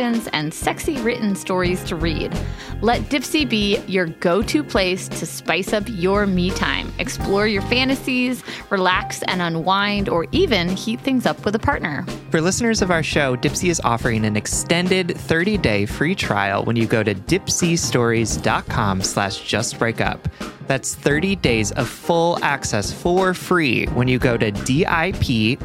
and 0.00 0.52
sexy 0.52 0.96
written 0.98 1.36
stories 1.36 1.82
to 1.84 1.94
read. 1.94 2.36
Let 2.80 3.02
Dipsea 3.02 3.48
be 3.48 3.78
your 3.86 4.06
go 4.06 4.42
to 4.42 4.64
place 4.64 5.08
to 5.08 5.26
spice 5.26 5.72
up 5.72 5.84
your 5.86 6.26
me 6.26 6.50
time. 6.50 6.92
Explore 6.98 7.46
your 7.46 7.62
fantasies, 7.62 8.42
relax 8.70 9.22
and 9.22 9.40
unwind, 9.40 10.08
or 10.08 10.26
even 10.32 10.68
heat 10.68 11.00
things 11.00 11.26
up 11.26 11.44
with 11.44 11.54
a 11.54 11.58
partner. 11.58 12.04
For 12.30 12.40
listeners 12.40 12.82
of 12.82 12.90
our 12.90 13.02
show, 13.02 13.36
Dipsea 13.36 13.70
is 13.70 13.80
offering 13.84 14.24
an 14.24 14.36
extended 14.36 15.08
30-day 15.08 15.86
free 15.86 16.14
trial 16.14 16.64
when 16.64 16.76
you 16.76 16.86
go 16.86 17.02
to 17.02 17.14
dipseastories.com 17.14 19.02
slash 19.02 19.42
justbreakup. 19.42 20.18
That's 20.66 20.94
30 20.94 21.36
days 21.36 21.72
of 21.72 21.88
full 21.88 22.38
access 22.42 22.92
for 22.92 23.34
free 23.34 23.86
when 23.86 24.08
you 24.08 24.18
go 24.18 24.36
to 24.36 24.50
D-I-P-S-E-A 24.50 25.58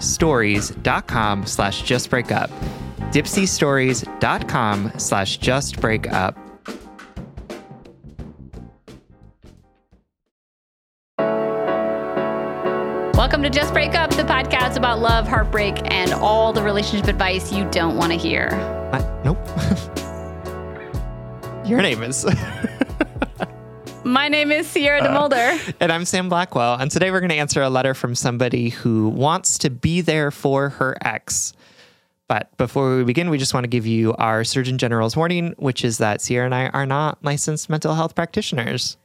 stories.com 0.00 1.46
slash 1.46 1.82
justbreakup 1.82 2.50
dipseastories.com 3.12 4.92
slash 4.98 5.38
justbreakup. 5.38 6.36
Welcome 13.16 13.42
to 13.42 13.50
Just 13.50 13.72
Break 13.72 13.94
Up, 13.94 14.10
the 14.10 14.22
podcast 14.22 14.76
about 14.76 15.00
love, 15.00 15.26
heartbreak, 15.26 15.90
and 15.92 16.12
all 16.12 16.52
the 16.52 16.62
relationship 16.62 17.08
advice 17.08 17.52
you 17.52 17.68
don't 17.70 17.96
want 17.96 18.12
to 18.12 18.18
hear. 18.18 18.50
Uh, 18.92 19.22
nope. 19.24 19.38
Your 21.66 21.82
name 21.82 22.02
is. 22.02 22.24
My 24.04 24.28
name 24.28 24.52
is 24.52 24.68
Sierra 24.68 25.00
DeMulder. 25.00 25.68
Uh, 25.68 25.72
and 25.80 25.90
I'm 25.90 26.04
Sam 26.04 26.28
Blackwell. 26.28 26.74
And 26.76 26.90
today 26.90 27.10
we're 27.10 27.18
going 27.18 27.30
to 27.30 27.36
answer 27.36 27.60
a 27.62 27.68
letter 27.68 27.92
from 27.94 28.14
somebody 28.14 28.68
who 28.68 29.08
wants 29.08 29.58
to 29.58 29.70
be 29.70 30.00
there 30.00 30.30
for 30.30 30.68
her 30.68 30.96
ex. 31.00 31.52
But 32.28 32.56
before 32.56 32.96
we 32.96 33.04
begin, 33.04 33.30
we 33.30 33.38
just 33.38 33.54
want 33.54 33.64
to 33.64 33.68
give 33.68 33.86
you 33.86 34.14
our 34.14 34.42
Surgeon 34.42 34.78
General's 34.78 35.16
warning, 35.16 35.54
which 35.58 35.84
is 35.84 35.98
that 35.98 36.20
Sierra 36.20 36.46
and 36.46 36.54
I 36.54 36.68
are 36.68 36.86
not 36.86 37.22
licensed 37.22 37.70
mental 37.70 37.94
health 37.94 38.14
practitioners. 38.14 38.96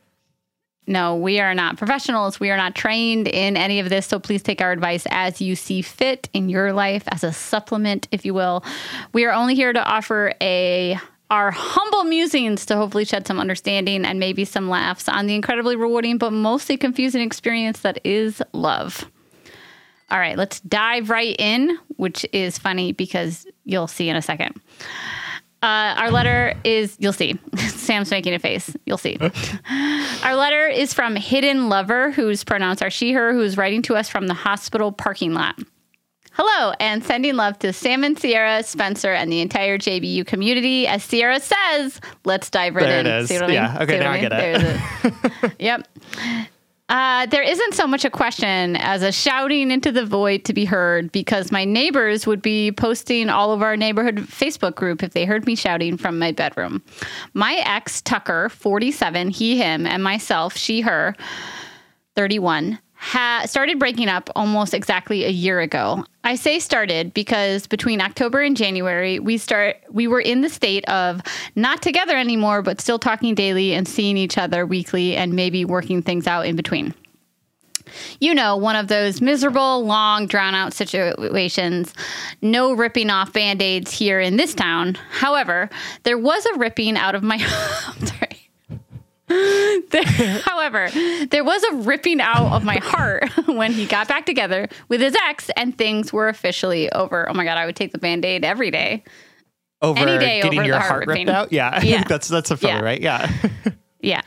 No, 0.88 1.16
we 1.16 1.40
are 1.40 1.54
not 1.54 1.78
professionals. 1.78 2.40
We 2.40 2.50
are 2.50 2.58
not 2.58 2.74
trained 2.74 3.28
in 3.28 3.56
any 3.56 3.80
of 3.80 3.90
this. 3.90 4.08
So 4.08 4.20
please 4.20 4.42
take 4.42 4.62
our 4.62 4.72
advice 4.72 5.06
as 5.12 5.40
you 5.40 5.56
see 5.56 5.84
fit 5.84 6.28
in 6.34 6.50
your 6.50 6.74
life 6.74 7.04
as 7.08 7.24
a 7.24 7.32
supplement, 7.32 8.08
if 8.12 8.26
you 8.26 8.34
will. 8.34 8.64
We 9.14 9.26
are 9.26 9.32
only 9.32 9.54
here 9.54 9.72
to 9.72 9.84
offer 9.84 10.34
a 10.42 11.00
our 11.30 11.50
humble 11.50 12.04
musings 12.04 12.66
to 12.66 12.76
hopefully 12.76 13.06
shed 13.06 13.26
some 13.26 13.40
understanding 13.40 14.04
and 14.04 14.20
maybe 14.20 14.44
some 14.44 14.68
laughs 14.68 15.08
on 15.08 15.28
the 15.28 15.36
incredibly 15.36 15.78
rewarding 15.78 16.18
but 16.18 16.34
mostly 16.34 16.76
confusing 16.76 17.22
experience 17.22 17.80
that 17.82 18.02
is 18.04 18.42
love. 18.52 19.10
All 20.12 20.20
right, 20.20 20.38
let's 20.38 20.60
dive 20.60 21.10
right 21.10 21.36
in, 21.40 21.78
which 21.96 22.26
is 22.34 22.58
funny 22.58 22.92
because 22.92 23.48
you'll 23.64 23.88
see 23.88 24.10
in 24.10 24.18
a 24.18 24.22
second. 24.22 24.62
Uh, 25.64 25.94
our 25.96 26.12
letter 26.12 26.54
is, 26.64 26.98
you'll 27.00 27.14
see. 27.14 27.40
Sam's 27.58 28.12
making 28.12 28.34
a 28.34 28.40
face. 28.40 28.76
You'll 28.86 28.98
see. 28.98 29.18
our 30.24 30.36
letter 30.36 30.68
is 30.68 30.94
from 30.94 31.16
Hidden 31.16 31.70
Lover, 31.70 32.12
whose 32.12 32.44
pronouns 32.44 32.82
are 32.82 32.90
she, 32.90 33.14
her, 33.14 33.32
who's 33.32 33.58
writing 33.58 33.82
to 33.84 33.96
us 33.96 34.10
from 34.10 34.28
the 34.28 34.34
hospital 34.34 34.92
parking 34.92 35.34
lot. 35.34 35.58
Hello, 36.34 36.74
and 36.80 37.04
sending 37.04 37.36
love 37.36 37.60
to 37.60 37.72
Sam 37.72 38.04
and 38.04 38.18
Sierra, 38.18 38.64
Spencer, 38.64 39.14
and 39.14 39.32
the 39.32 39.42
entire 39.42 39.78
JBU 39.78 40.26
community. 40.26 40.88
As 40.88 41.04
Sierra 41.04 41.40
says, 41.40 42.00
let's 42.26 42.50
dive 42.50 42.76
right 42.76 42.84
there 42.84 43.00
in. 43.02 43.08
It 43.08 43.30
is. 43.30 43.32
yeah. 43.32 43.78
Okay, 43.82 44.00
now 44.00 44.12
I, 44.12 44.22
mean? 44.22 44.26
I 44.26 44.30
get 44.30 44.64
it. 44.64 44.82
it. 45.44 45.54
yep. 45.60 45.88
Uh, 46.92 47.26
there 47.28 47.42
isn't 47.42 47.74
so 47.74 47.88
much 47.88 48.04
a 48.04 48.10
question 48.10 48.76
as 48.76 49.02
a 49.02 49.14
shouting 49.14 49.72
into 49.72 49.94
the 49.94 50.06
void 50.06 50.44
to 50.44 50.52
be 50.52 50.66
heard 50.66 51.10
because 51.14 51.50
my 51.50 51.64
neighbors 51.64 52.28
would 52.28 52.42
be 52.42 52.70
posting 52.70 53.30
all 53.30 53.54
of 53.54 53.62
our 53.62 53.78
neighborhood 53.78 54.18
Facebook 54.18 54.76
group 54.76 55.02
if 55.02 55.14
they 55.14 55.24
heard 55.24 55.46
me 55.46 55.56
shouting 55.56 55.96
from 55.96 56.20
my 56.20 56.34
bedroom. 56.34 56.84
My 57.34 57.64
ex, 57.66 58.02
Tucker, 58.02 58.50
47, 58.50 59.30
he, 59.30 59.56
him, 59.56 59.88
and 59.88 60.04
myself, 60.04 60.58
she, 60.58 60.82
her, 60.82 61.16
31, 62.18 62.78
ha- 63.02 63.44
started 63.48 63.80
breaking 63.80 64.08
up 64.08 64.30
almost 64.36 64.76
exactly 64.76 65.26
a 65.26 65.30
year 65.30 65.60
ago. 65.60 66.06
I 66.24 66.36
say 66.36 66.60
started 66.60 67.14
because 67.16 67.66
between 67.66 68.00
October 68.00 68.42
and 68.42 68.56
January, 68.56 69.20
we 69.20 69.40
start 69.40 69.78
we 69.90 70.08
were 70.08 70.22
in 70.22 70.42
the 70.42 70.50
state 70.50 70.88
of 70.88 71.22
not 71.56 71.82
together 71.82 72.16
anymore, 72.16 72.62
but 72.62 72.80
still 72.80 73.00
talking 73.00 73.34
daily 73.34 73.74
and 73.74 73.88
seeing 73.88 74.18
each 74.18 74.38
other 74.38 74.68
weekly 74.68 75.18
and 75.18 75.34
maybe 75.34 75.66
working 75.66 76.04
things 76.04 76.28
out 76.28 76.46
in 76.46 76.56
between. 76.56 76.94
You 78.20 78.36
know, 78.36 78.56
one 78.56 78.76
of 78.76 78.88
those 78.88 79.20
miserable, 79.20 79.84
long, 79.84 80.28
drawn 80.28 80.54
out 80.54 80.72
situations. 80.72 81.94
No 82.42 82.74
ripping 82.74 83.10
off 83.10 83.34
band 83.34 83.64
aids 83.64 83.92
here 83.92 84.20
in 84.20 84.38
this 84.38 84.54
town. 84.54 84.96
However, 85.10 85.70
there 86.04 86.20
was 86.20 86.46
a 86.46 86.60
ripping 86.60 86.98
out 86.98 87.16
of 87.16 87.24
my. 87.24 87.38
there, 89.90 90.04
however, 90.44 90.90
there 91.30 91.44
was 91.44 91.64
a 91.64 91.76
ripping 91.76 92.22
out 92.22 92.54
of 92.54 92.64
my 92.64 92.78
heart 92.78 93.30
when 93.48 93.72
he 93.72 93.86
got 93.86 94.08
back 94.08 94.26
together 94.26 94.68
with 94.88 95.02
his 95.02 95.16
ex 95.28 95.50
and 95.56 95.78
things 95.78 96.14
were 96.14 96.30
officially 96.30 96.92
over. 96.92 97.30
Oh 97.30 97.34
my 97.34 97.44
god, 97.44 97.58
I 97.58 97.66
would 97.66 97.76
take 97.76 97.92
the 97.92 97.98
band-aid 97.98 98.46
every 98.46 98.72
day. 98.72 99.04
Over 99.82 100.00
Any 100.00 100.20
day 100.20 100.42
getting 100.42 100.60
over 100.60 100.68
your 100.68 100.80
heart, 100.80 101.08
ripped 101.08 101.30
out? 101.30 101.52
Yeah. 101.52 101.82
yeah. 101.84 102.04
that's 102.04 102.28
that's 102.28 102.52
a 102.52 102.58
filler, 102.58 102.74
yeah. 102.74 102.82
right? 102.82 103.02
Yeah. 103.02 103.32
yeah. 104.00 104.22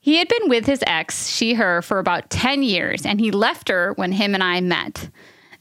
He 0.00 0.16
had 0.16 0.28
been 0.28 0.48
with 0.48 0.66
his 0.66 0.82
ex, 0.86 1.28
she 1.28 1.54
her, 1.54 1.82
for 1.82 1.98
about 1.98 2.30
10 2.30 2.62
years, 2.62 3.06
and 3.06 3.20
he 3.20 3.30
left 3.30 3.68
her 3.68 3.92
when 3.94 4.12
him 4.12 4.34
and 4.34 4.42
I 4.42 4.60
met. 4.60 5.10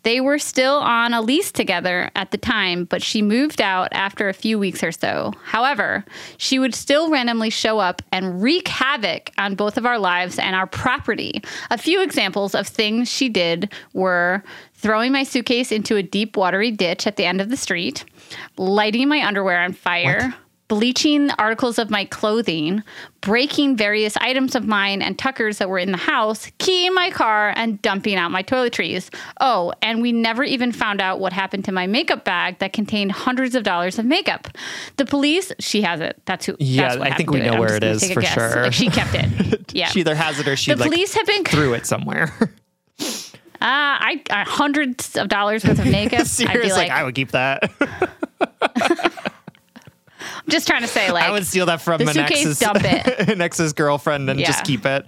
They 0.04 0.22
were 0.22 0.40
still 0.40 0.76
on 0.76 1.14
a 1.14 1.22
lease 1.22 1.52
together 1.52 2.10
at 2.16 2.32
the 2.32 2.38
time, 2.38 2.86
but 2.86 3.04
she 3.04 3.22
moved 3.22 3.62
out 3.62 3.90
after 3.92 4.30
a 4.30 4.34
few 4.34 4.58
weeks 4.58 4.84
or 4.84 4.92
so. 4.92 5.34
However, 5.44 6.06
she 6.38 6.58
would 6.58 6.74
still 6.74 7.10
randomly 7.10 7.50
show 7.50 7.80
up 7.80 8.02
and 8.12 8.42
wreak 8.42 8.68
havoc 8.68 9.32
on 9.38 9.56
both 9.56 9.78
of 9.78 9.86
our 9.86 10.00
lives 10.00 10.40
and 10.40 10.56
our 10.56 10.68
property. 10.68 11.42
A 11.70 11.78
few 11.78 12.02
examples 12.02 12.56
of 12.56 12.68
things 12.68 13.10
she 13.10 13.30
did 13.30 13.74
were 13.94 14.44
throwing 14.74 15.12
my 15.12 15.24
suitcase 15.24 15.72
into 15.72 15.98
a 15.98 16.04
deep, 16.04 16.38
watery 16.38 16.72
ditch 16.72 17.06
at 17.06 17.18
the 17.18 17.26
end 17.26 17.42
of 17.42 17.50
the 17.50 17.58
street, 17.58 18.06
lighting 18.58 19.10
my 19.10 19.26
underwear 19.26 19.60
on 19.60 19.74
fire. 19.74 20.30
What? 20.30 20.36
Bleaching 20.70 21.30
articles 21.32 21.78
of 21.78 21.90
my 21.90 22.06
clothing, 22.06 22.82
breaking 23.20 23.76
various 23.76 24.16
items 24.18 24.56
of 24.56 24.66
mine 24.66 25.02
and 25.02 25.20
Tucker's 25.20 25.58
that 25.58 25.68
were 25.68 25.80
in 25.80 25.92
the 25.92 25.98
house, 25.98 26.50
keying 26.60 26.94
my 26.94 27.10
car, 27.10 27.52
and 27.58 27.82
dumping 27.82 28.16
out 28.16 28.32
my 28.32 28.44
toiletries. 28.44 29.14
Oh, 29.42 29.74
and 29.82 30.02
we 30.02 30.14
never 30.14 30.44
even 30.44 30.72
found 30.72 31.02
out 31.02 31.20
what 31.20 31.34
happened 31.34 31.66
to 31.66 31.74
my 31.74 31.88
makeup 31.88 32.24
bag 32.24 32.60
that 32.60 32.72
contained 32.72 33.12
hundreds 33.12 33.56
of 33.56 33.64
dollars 33.64 34.00
of 34.00 34.06
makeup. 34.06 34.48
The 34.96 35.06
police, 35.06 35.52
she 35.60 35.82
has 35.82 36.00
it. 36.00 36.22
That's 36.26 36.46
who. 36.46 36.56
Yeah, 36.60 36.96
that's 36.96 37.02
I 37.02 37.16
think 37.16 37.32
we 37.32 37.42
know 37.42 37.56
it. 37.56 37.60
where 37.60 37.76
it 37.76 37.84
is 37.84 38.10
for 38.12 38.22
sure. 38.22 38.64
Like 38.64 38.74
she 38.74 38.90
kept 38.90 39.16
it. 39.16 39.60
Yeah, 39.72 39.88
she 39.88 40.00
either 40.00 40.16
has 40.16 40.40
it 40.40 40.48
or 40.48 40.56
she. 40.56 40.72
The 40.72 40.80
like, 40.80 40.90
police 40.90 41.14
have 41.14 41.28
been 41.28 41.44
threw 41.44 41.74
it 41.74 41.86
somewhere. 41.86 42.32
Uh, 43.62 43.66
I 44.00 44.24
uh, 44.30 44.46
hundreds 44.46 45.18
of 45.18 45.28
dollars 45.28 45.66
worth 45.66 45.80
of 45.80 45.86
makeup. 45.86 46.26
I'd 46.40 46.54
be 46.54 46.70
like, 46.70 46.72
like, 46.72 46.92
I 46.92 47.04
would 47.04 47.14
keep 47.14 47.32
that. 47.32 47.70
Just 50.50 50.68
trying 50.68 50.82
to 50.82 50.88
say, 50.88 51.12
like, 51.12 51.24
I 51.24 51.32
would 51.32 51.46
steal 51.46 51.66
that 51.68 51.82
from 51.82 52.02
an 52.02 52.18
ex's, 52.18 52.60
dump 52.60 52.82
it. 52.84 53.30
an 53.30 53.42
ex's 53.42 53.74
girlfriend 53.74 54.30
and 54.30 54.40
yeah. 54.40 54.48
just 54.48 54.64
keep 54.66 54.86
it. 54.86 55.06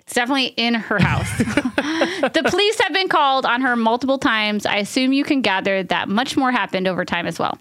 It's 0.00 0.14
definitely 0.14 0.54
in 0.56 0.74
her 0.74 1.00
house. 1.00 1.28
the 1.38 2.42
police 2.48 2.80
have 2.80 2.92
been 2.92 3.08
called 3.08 3.44
on 3.44 3.60
her 3.62 3.74
multiple 3.74 4.18
times. 4.18 4.64
I 4.64 4.76
assume 4.76 5.12
you 5.12 5.24
can 5.24 5.40
gather 5.40 5.82
that 5.82 6.08
much 6.08 6.36
more 6.36 6.52
happened 6.52 6.86
over 6.86 7.04
time 7.04 7.26
as 7.26 7.40
well. 7.40 7.58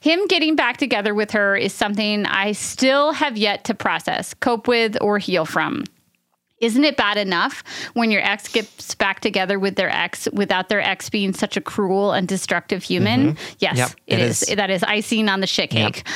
Him 0.00 0.26
getting 0.26 0.54
back 0.54 0.76
together 0.76 1.14
with 1.14 1.30
her 1.30 1.56
is 1.56 1.72
something 1.72 2.26
I 2.26 2.52
still 2.52 3.12
have 3.12 3.38
yet 3.38 3.64
to 3.64 3.74
process, 3.74 4.34
cope 4.34 4.68
with, 4.68 4.98
or 5.00 5.18
heal 5.18 5.46
from. 5.46 5.84
Isn't 6.60 6.84
it 6.84 6.96
bad 6.96 7.16
enough 7.16 7.62
when 7.94 8.10
your 8.10 8.22
ex 8.22 8.48
gets 8.48 8.94
back 8.94 9.20
together 9.20 9.58
with 9.58 9.76
their 9.76 9.90
ex 9.90 10.28
without 10.32 10.68
their 10.68 10.80
ex 10.80 11.08
being 11.08 11.32
such 11.32 11.56
a 11.56 11.60
cruel 11.60 12.12
and 12.12 12.26
destructive 12.26 12.82
human? 12.82 13.34
Mm-hmm. 13.34 13.54
Yes, 13.60 13.76
yep, 13.76 13.90
it, 14.06 14.18
it 14.18 14.20
is. 14.20 14.42
is. 14.42 14.56
That 14.56 14.70
is 14.70 14.82
icing 14.82 15.28
on 15.28 15.40
the 15.40 15.46
shit 15.46 15.70
cake. 15.70 15.96
Yep. 15.98 16.06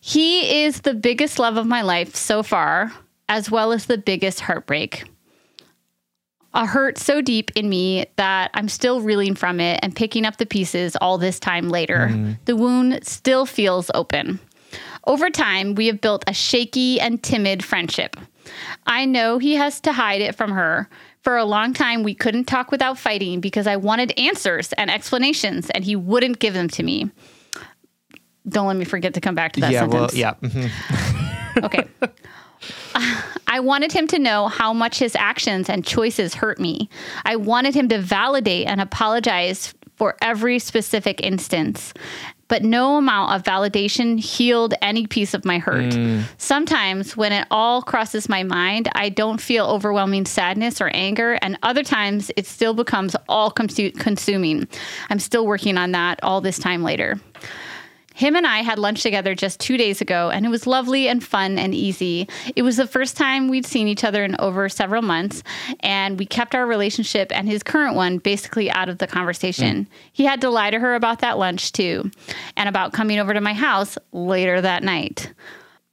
He 0.00 0.64
is 0.64 0.80
the 0.80 0.94
biggest 0.94 1.38
love 1.38 1.56
of 1.56 1.66
my 1.66 1.82
life 1.82 2.16
so 2.16 2.42
far 2.42 2.92
as 3.28 3.50
well 3.50 3.72
as 3.72 3.86
the 3.86 3.98
biggest 3.98 4.40
heartbreak. 4.40 5.04
A 6.52 6.66
hurt 6.66 6.98
so 6.98 7.20
deep 7.20 7.52
in 7.54 7.68
me 7.68 8.06
that 8.16 8.50
I'm 8.54 8.68
still 8.68 9.00
reeling 9.00 9.36
from 9.36 9.60
it 9.60 9.78
and 9.84 9.94
picking 9.94 10.26
up 10.26 10.38
the 10.38 10.46
pieces 10.46 10.96
all 10.96 11.16
this 11.16 11.38
time 11.38 11.68
later. 11.68 12.08
Mm. 12.10 12.38
The 12.46 12.56
wound 12.56 13.06
still 13.06 13.46
feels 13.46 13.88
open. 13.94 14.40
Over 15.06 15.30
time, 15.30 15.76
we 15.76 15.86
have 15.86 16.00
built 16.00 16.24
a 16.26 16.34
shaky 16.34 17.00
and 17.00 17.22
timid 17.22 17.64
friendship. 17.64 18.16
I 18.86 19.04
know 19.04 19.38
he 19.38 19.54
has 19.54 19.80
to 19.82 19.92
hide 19.92 20.20
it 20.20 20.34
from 20.34 20.52
her. 20.52 20.88
For 21.22 21.36
a 21.36 21.44
long 21.44 21.74
time, 21.74 22.02
we 22.02 22.14
couldn't 22.14 22.44
talk 22.44 22.70
without 22.70 22.98
fighting 22.98 23.40
because 23.40 23.66
I 23.66 23.76
wanted 23.76 24.18
answers 24.18 24.72
and 24.74 24.90
explanations, 24.90 25.68
and 25.70 25.84
he 25.84 25.94
wouldn't 25.94 26.38
give 26.38 26.54
them 26.54 26.68
to 26.68 26.82
me. 26.82 27.10
Don't 28.48 28.66
let 28.66 28.76
me 28.76 28.84
forget 28.84 29.14
to 29.14 29.20
come 29.20 29.34
back 29.34 29.52
to 29.52 29.60
that 29.60 29.72
yeah, 29.72 29.80
sentence. 29.80 30.12
Well, 30.12 30.18
yeah. 30.18 30.34
Mm-hmm. 30.34 31.64
okay. 31.64 31.88
I 33.46 33.60
wanted 33.60 33.92
him 33.92 34.06
to 34.08 34.18
know 34.18 34.48
how 34.48 34.72
much 34.72 34.98
his 34.98 35.14
actions 35.16 35.68
and 35.68 35.84
choices 35.84 36.34
hurt 36.34 36.58
me. 36.58 36.88
I 37.24 37.36
wanted 37.36 37.74
him 37.74 37.88
to 37.88 37.98
validate 37.98 38.66
and 38.66 38.80
apologize 38.80 39.74
for 39.96 40.16
every 40.22 40.58
specific 40.58 41.20
instance. 41.22 41.92
But 42.50 42.64
no 42.64 42.98
amount 42.98 43.32
of 43.32 43.42
validation 43.44 44.18
healed 44.18 44.74
any 44.82 45.06
piece 45.06 45.32
of 45.32 45.46
my 45.46 45.58
hurt. 45.58 45.94
Mm. 45.94 46.24
Sometimes, 46.36 47.16
when 47.16 47.32
it 47.32 47.46
all 47.50 47.80
crosses 47.80 48.28
my 48.28 48.42
mind, 48.42 48.90
I 48.94 49.08
don't 49.08 49.40
feel 49.40 49.64
overwhelming 49.66 50.26
sadness 50.26 50.80
or 50.80 50.88
anger. 50.88 51.38
And 51.40 51.56
other 51.62 51.84
times, 51.84 52.30
it 52.36 52.46
still 52.46 52.74
becomes 52.74 53.16
all 53.28 53.50
consuming. 53.50 54.68
I'm 55.08 55.20
still 55.20 55.46
working 55.46 55.78
on 55.78 55.92
that 55.92 56.18
all 56.22 56.42
this 56.42 56.58
time 56.58 56.82
later. 56.82 57.20
Him 58.14 58.36
and 58.36 58.46
I 58.46 58.58
had 58.58 58.78
lunch 58.78 59.02
together 59.02 59.34
just 59.34 59.60
two 59.60 59.76
days 59.76 60.00
ago, 60.00 60.30
and 60.30 60.44
it 60.44 60.48
was 60.48 60.66
lovely 60.66 61.08
and 61.08 61.22
fun 61.22 61.58
and 61.58 61.74
easy. 61.74 62.28
It 62.56 62.62
was 62.62 62.76
the 62.76 62.86
first 62.86 63.16
time 63.16 63.48
we'd 63.48 63.66
seen 63.66 63.88
each 63.88 64.04
other 64.04 64.24
in 64.24 64.36
over 64.38 64.68
several 64.68 65.02
months, 65.02 65.42
and 65.80 66.18
we 66.18 66.26
kept 66.26 66.54
our 66.54 66.66
relationship 66.66 67.30
and 67.34 67.48
his 67.48 67.62
current 67.62 67.94
one 67.94 68.18
basically 68.18 68.70
out 68.70 68.88
of 68.88 68.98
the 68.98 69.06
conversation. 69.06 69.84
Mm. 69.84 69.86
He 70.12 70.24
had 70.24 70.40
to 70.42 70.50
lie 70.50 70.70
to 70.70 70.78
her 70.78 70.94
about 70.94 71.20
that 71.20 71.38
lunch, 71.38 71.72
too, 71.72 72.10
and 72.56 72.68
about 72.68 72.92
coming 72.92 73.18
over 73.18 73.32
to 73.32 73.40
my 73.40 73.54
house 73.54 73.96
later 74.12 74.60
that 74.60 74.82
night. 74.82 75.32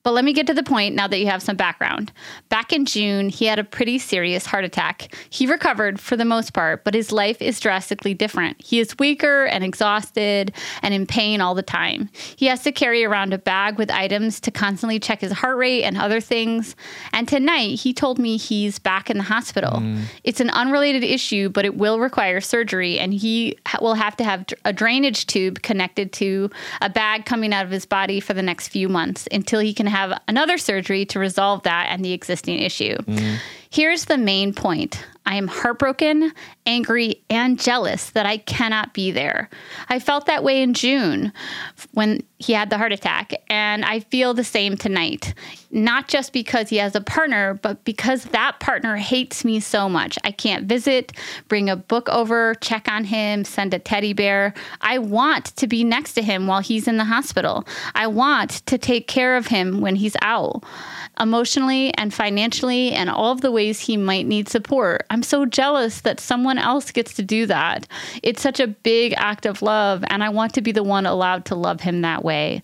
But 0.08 0.14
let 0.14 0.24
me 0.24 0.32
get 0.32 0.48
to 0.48 0.54
the 0.54 0.64
point 0.64 0.96
now 0.96 1.06
that 1.10 1.20
you 1.20 1.26
have 1.26 1.42
some 1.42 1.58
background. 1.58 2.14
Back 2.48 2.72
in 2.72 2.86
June, 2.86 3.28
he 3.28 3.44
had 3.44 3.60
a 3.60 3.64
pretty 3.66 4.00
serious 4.00 4.46
heart 4.46 4.64
attack. 4.64 5.14
He 5.30 5.46
recovered 5.46 6.00
for 6.00 6.16
the 6.16 6.24
most 6.24 6.54
part, 6.54 6.86
but 6.86 6.94
his 6.94 7.12
life 7.12 7.42
is 7.42 7.60
drastically 7.60 8.14
different. 8.14 8.56
He 8.62 8.80
is 8.80 8.98
weaker 8.98 9.44
and 9.44 9.66
exhausted 9.66 10.54
and 10.82 10.94
in 10.94 11.08
pain 11.08 11.42
all 11.42 11.56
the 11.56 11.62
time. 11.62 12.10
He 12.38 12.46
has 12.46 12.64
to 12.64 12.72
carry 12.72 13.04
around 13.04 13.34
a 13.34 13.38
bag 13.38 13.78
with 13.78 13.92
items 13.92 14.40
to 14.40 14.50
constantly 14.50 14.98
check 14.98 15.20
his 15.20 15.34
heart 15.34 15.58
rate 15.58 15.84
and 15.84 15.98
other 15.98 16.22
things. 16.22 16.78
And 17.12 17.28
tonight, 17.28 17.78
he 17.78 17.94
told 17.94 18.18
me 18.18 18.38
he's 18.38 18.80
back 18.80 19.10
in 19.10 19.18
the 19.18 19.26
hospital. 19.26 19.82
Mm. 19.82 20.04
It's 20.24 20.40
an 20.40 20.52
unrelated 20.52 21.04
issue, 21.04 21.50
but 21.50 21.66
it 21.66 21.76
will 21.76 22.00
require 22.00 22.40
surgery, 22.40 22.98
and 22.98 23.14
he 23.14 23.58
will 23.82 23.96
have 23.96 24.16
to 24.16 24.24
have 24.24 24.46
a 24.64 24.72
drainage 24.72 25.28
tube 25.28 25.64
connected 25.64 26.14
to 26.14 26.50
a 26.80 26.90
bag 26.90 27.26
coming 27.26 27.52
out 27.52 27.66
of 27.66 27.72
his 27.72 27.86
body 27.86 28.22
for 28.22 28.34
the 28.34 28.42
next 28.42 28.70
few 28.70 28.88
months 28.88 29.28
until 29.34 29.60
he 29.60 29.74
can 29.74 29.97
have 29.98 30.22
another 30.28 30.58
surgery 30.58 31.06
to 31.06 31.20
resolve 31.20 31.64
that 31.64 31.88
and 31.90 32.06
the 32.06 32.14
existing 32.14 32.60
issue. 32.60 32.96
Mm-hmm. 32.98 33.36
Here's 33.70 34.06
the 34.06 34.18
main 34.18 34.54
point 34.54 35.04
I 35.28 35.36
am 35.36 35.50
heartbroken, 35.50 36.32
angry, 36.66 37.22
and 37.30 37.60
jealous 37.60 38.12
that 38.12 38.26
I 38.26 38.38
cannot 38.38 38.94
be 38.94 39.12
there. 39.12 39.50
I 39.90 40.00
felt 40.00 40.26
that 40.28 40.42
way 40.42 40.62
in 40.62 40.74
June 40.74 41.34
when 41.92 42.24
he 42.40 42.54
had 42.54 42.70
the 42.70 42.78
heart 42.78 42.94
attack, 42.94 43.34
and 43.50 43.84
I 43.84 44.00
feel 44.00 44.34
the 44.34 44.46
same 44.46 44.78
tonight. 44.78 45.34
Not 45.70 46.08
just 46.08 46.32
because 46.32 46.70
he 46.70 46.78
has 46.78 46.96
a 46.96 47.02
partner, 47.02 47.56
but 47.56 47.84
because 47.84 48.24
that 48.26 48.62
partner 48.62 48.96
hates 48.96 49.44
me 49.44 49.60
so 49.60 49.90
much. 49.90 50.18
I 50.24 50.32
can't 50.32 50.66
visit, 50.66 51.12
bring 51.50 51.70
a 51.70 51.76
book 51.76 52.08
over, 52.08 52.56
check 52.62 52.88
on 52.88 53.04
him, 53.04 53.44
send 53.44 53.74
a 53.74 53.80
teddy 53.80 54.14
bear. 54.14 54.54
I 54.80 55.00
want 55.00 55.48
to 55.58 55.68
be 55.68 55.84
next 55.84 56.14
to 56.14 56.22
him 56.22 56.48
while 56.48 56.62
he's 56.62 56.88
in 56.88 56.96
the 56.96 57.04
hospital. 57.04 57.68
I 57.96 58.08
want 58.08 58.66
to 58.68 58.78
take 58.78 59.10
care 59.10 59.36
of 59.36 59.48
him 59.48 59.82
when 59.82 59.98
he's 59.98 60.16
out 60.22 60.64
emotionally 61.20 61.94
and 61.96 62.14
financially 62.14 62.92
and 62.92 63.10
all 63.10 63.32
of 63.32 63.42
the 63.42 63.52
ways 63.52 63.80
he 63.80 63.98
might 63.98 64.26
need 64.26 64.50
support. 64.50 65.06
I'm 65.10 65.24
so 65.24 65.46
jealous 65.46 66.02
that 66.02 66.20
someone 66.20 66.58
else 66.58 66.92
gets 66.92 67.14
to 67.16 67.24
do 67.24 67.46
that. 67.48 67.88
It's 68.24 68.42
such 68.42 68.60
a 68.60 68.68
big 68.68 69.14
act 69.18 69.46
of 69.46 69.62
love, 69.62 70.04
and 70.08 70.24
I 70.24 70.30
want 70.30 70.54
to 70.56 70.62
be 70.62 70.72
the 70.72 70.84
one 70.84 71.06
allowed 71.06 71.46
to 71.46 71.56
love 71.56 71.82
him 71.82 72.02
that 72.02 72.24
way. 72.24 72.62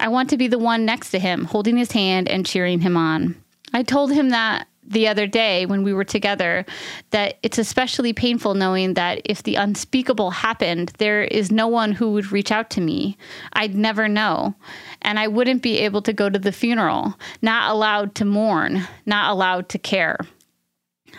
I 0.00 0.08
want 0.08 0.30
to 0.30 0.36
be 0.36 0.48
the 0.48 0.58
one 0.58 0.84
next 0.84 1.10
to 1.10 1.18
him, 1.18 1.44
holding 1.44 1.76
his 1.76 1.92
hand 1.92 2.28
and 2.28 2.46
cheering 2.46 2.80
him 2.80 2.96
on. 2.96 3.34
I 3.72 3.82
told 3.82 4.12
him 4.12 4.30
that 4.30 4.66
the 4.88 5.06
other 5.06 5.26
day 5.26 5.66
when 5.66 5.82
we 5.82 5.92
were 5.92 6.04
together 6.04 6.64
that 7.10 7.38
it's 7.42 7.58
especially 7.58 8.12
painful 8.12 8.54
knowing 8.54 8.94
that 8.94 9.20
if 9.24 9.42
the 9.42 9.56
unspeakable 9.56 10.30
happened, 10.30 10.92
there 10.98 11.22
is 11.22 11.52
no 11.52 11.68
one 11.68 11.92
who 11.92 12.12
would 12.12 12.32
reach 12.32 12.50
out 12.50 12.70
to 12.70 12.80
me. 12.80 13.16
I'd 13.52 13.74
never 13.74 14.08
know. 14.08 14.54
And 15.02 15.18
I 15.18 15.28
wouldn't 15.28 15.62
be 15.62 15.78
able 15.78 16.02
to 16.02 16.12
go 16.12 16.28
to 16.28 16.38
the 16.38 16.52
funeral, 16.52 17.14
not 17.42 17.70
allowed 17.70 18.14
to 18.16 18.24
mourn, 18.24 18.86
not 19.06 19.30
allowed 19.30 19.68
to 19.70 19.78
care. 19.78 20.18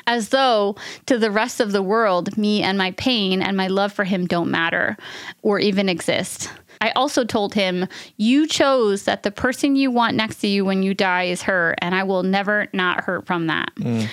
As 0.08 0.30
though 0.30 0.76
to 1.06 1.18
the 1.18 1.32
rest 1.32 1.60
of 1.60 1.72
the 1.72 1.84
world, 1.84 2.38
me 2.38 2.62
and 2.64 2.78
my 2.78 2.92
pain 2.92 3.42
and 3.42 3.56
my 3.56 3.68
love 3.68 3.94
for 3.94 4.04
him 4.04 4.28
don't 4.28 4.52
matter 4.52 4.98
or 5.42 5.60
even 5.60 5.90
exist. 5.90 6.50
I 6.82 6.92
also 6.92 7.26
told 7.26 7.54
him, 7.54 7.88
You 8.18 8.48
chose 8.48 9.04
that 9.04 9.24
the 9.24 9.32
person 9.32 9.76
you 9.76 9.92
want 9.92 10.16
next 10.16 10.38
to 10.38 10.48
you 10.48 10.64
when 10.64 10.84
you 10.84 10.94
die 10.94 11.24
is 11.24 11.44
her, 11.44 11.76
and 11.82 11.94
I 11.94 12.04
will 12.04 12.24
never 12.24 12.68
not 12.74 13.04
hurt 13.04 13.26
from 13.26 13.48
that. 13.48 13.72
Mm. 13.76 14.08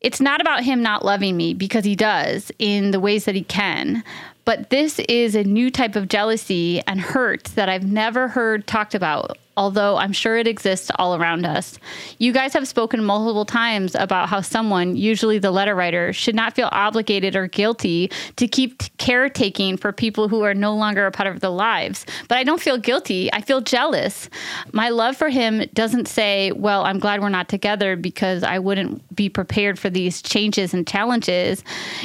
It's 0.00 0.20
not 0.20 0.40
about 0.40 0.64
him 0.64 0.82
not 0.82 1.04
loving 1.04 1.36
me 1.36 1.54
because 1.54 1.84
he 1.84 1.96
does 1.96 2.52
in 2.58 2.90
the 2.90 3.00
ways 3.00 3.24
that 3.24 3.34
he 3.34 3.44
can. 3.44 4.04
But 4.44 4.70
this 4.70 4.98
is 5.00 5.34
a 5.34 5.44
new 5.44 5.70
type 5.70 5.96
of 5.96 6.08
jealousy 6.08 6.82
and 6.86 7.00
hurt 7.00 7.44
that 7.54 7.68
I've 7.68 7.86
never 7.86 8.28
heard 8.28 8.66
talked 8.66 8.94
about 8.94 9.38
although 9.56 9.96
I'm 9.96 10.12
sure 10.12 10.36
it 10.36 10.46
exists 10.46 10.90
all 10.96 11.16
around 11.16 11.44
us. 11.44 11.78
You 12.18 12.32
guys 12.32 12.52
have 12.54 12.66
spoken 12.66 13.04
multiple 13.04 13.44
times 13.44 13.94
about 13.94 14.28
how 14.28 14.40
someone, 14.40 14.96
usually 14.96 15.38
the 15.38 15.50
letter 15.50 15.74
writer, 15.74 16.12
should 16.12 16.34
not 16.34 16.54
feel 16.54 16.68
obligated 16.72 17.36
or 17.36 17.46
guilty 17.46 18.10
to 18.36 18.48
keep 18.48 18.82
caretaking 18.98 19.76
for 19.76 19.92
people 19.92 20.28
who 20.28 20.42
are 20.42 20.54
no 20.54 20.74
longer 20.74 21.06
a 21.06 21.12
part 21.12 21.28
of 21.28 21.40
their 21.40 21.50
lives. 21.50 22.06
But 22.28 22.38
I 22.38 22.44
don't 22.44 22.60
feel 22.60 22.78
guilty. 22.78 23.32
I 23.32 23.40
feel 23.40 23.60
jealous. 23.60 24.28
My 24.72 24.88
love 24.88 25.16
for 25.16 25.28
him 25.28 25.64
doesn't 25.74 26.08
say, 26.08 26.52
well, 26.52 26.84
I'm 26.84 26.98
glad 26.98 27.20
we're 27.20 27.28
not 27.28 27.48
together 27.48 27.96
because 27.96 28.42
I 28.42 28.58
wouldn't 28.58 29.14
be 29.14 29.28
prepared 29.28 29.78
for 29.78 29.90
these 29.90 30.22
changes 30.22 30.74
and 30.74 30.86
challenges. 30.86 31.62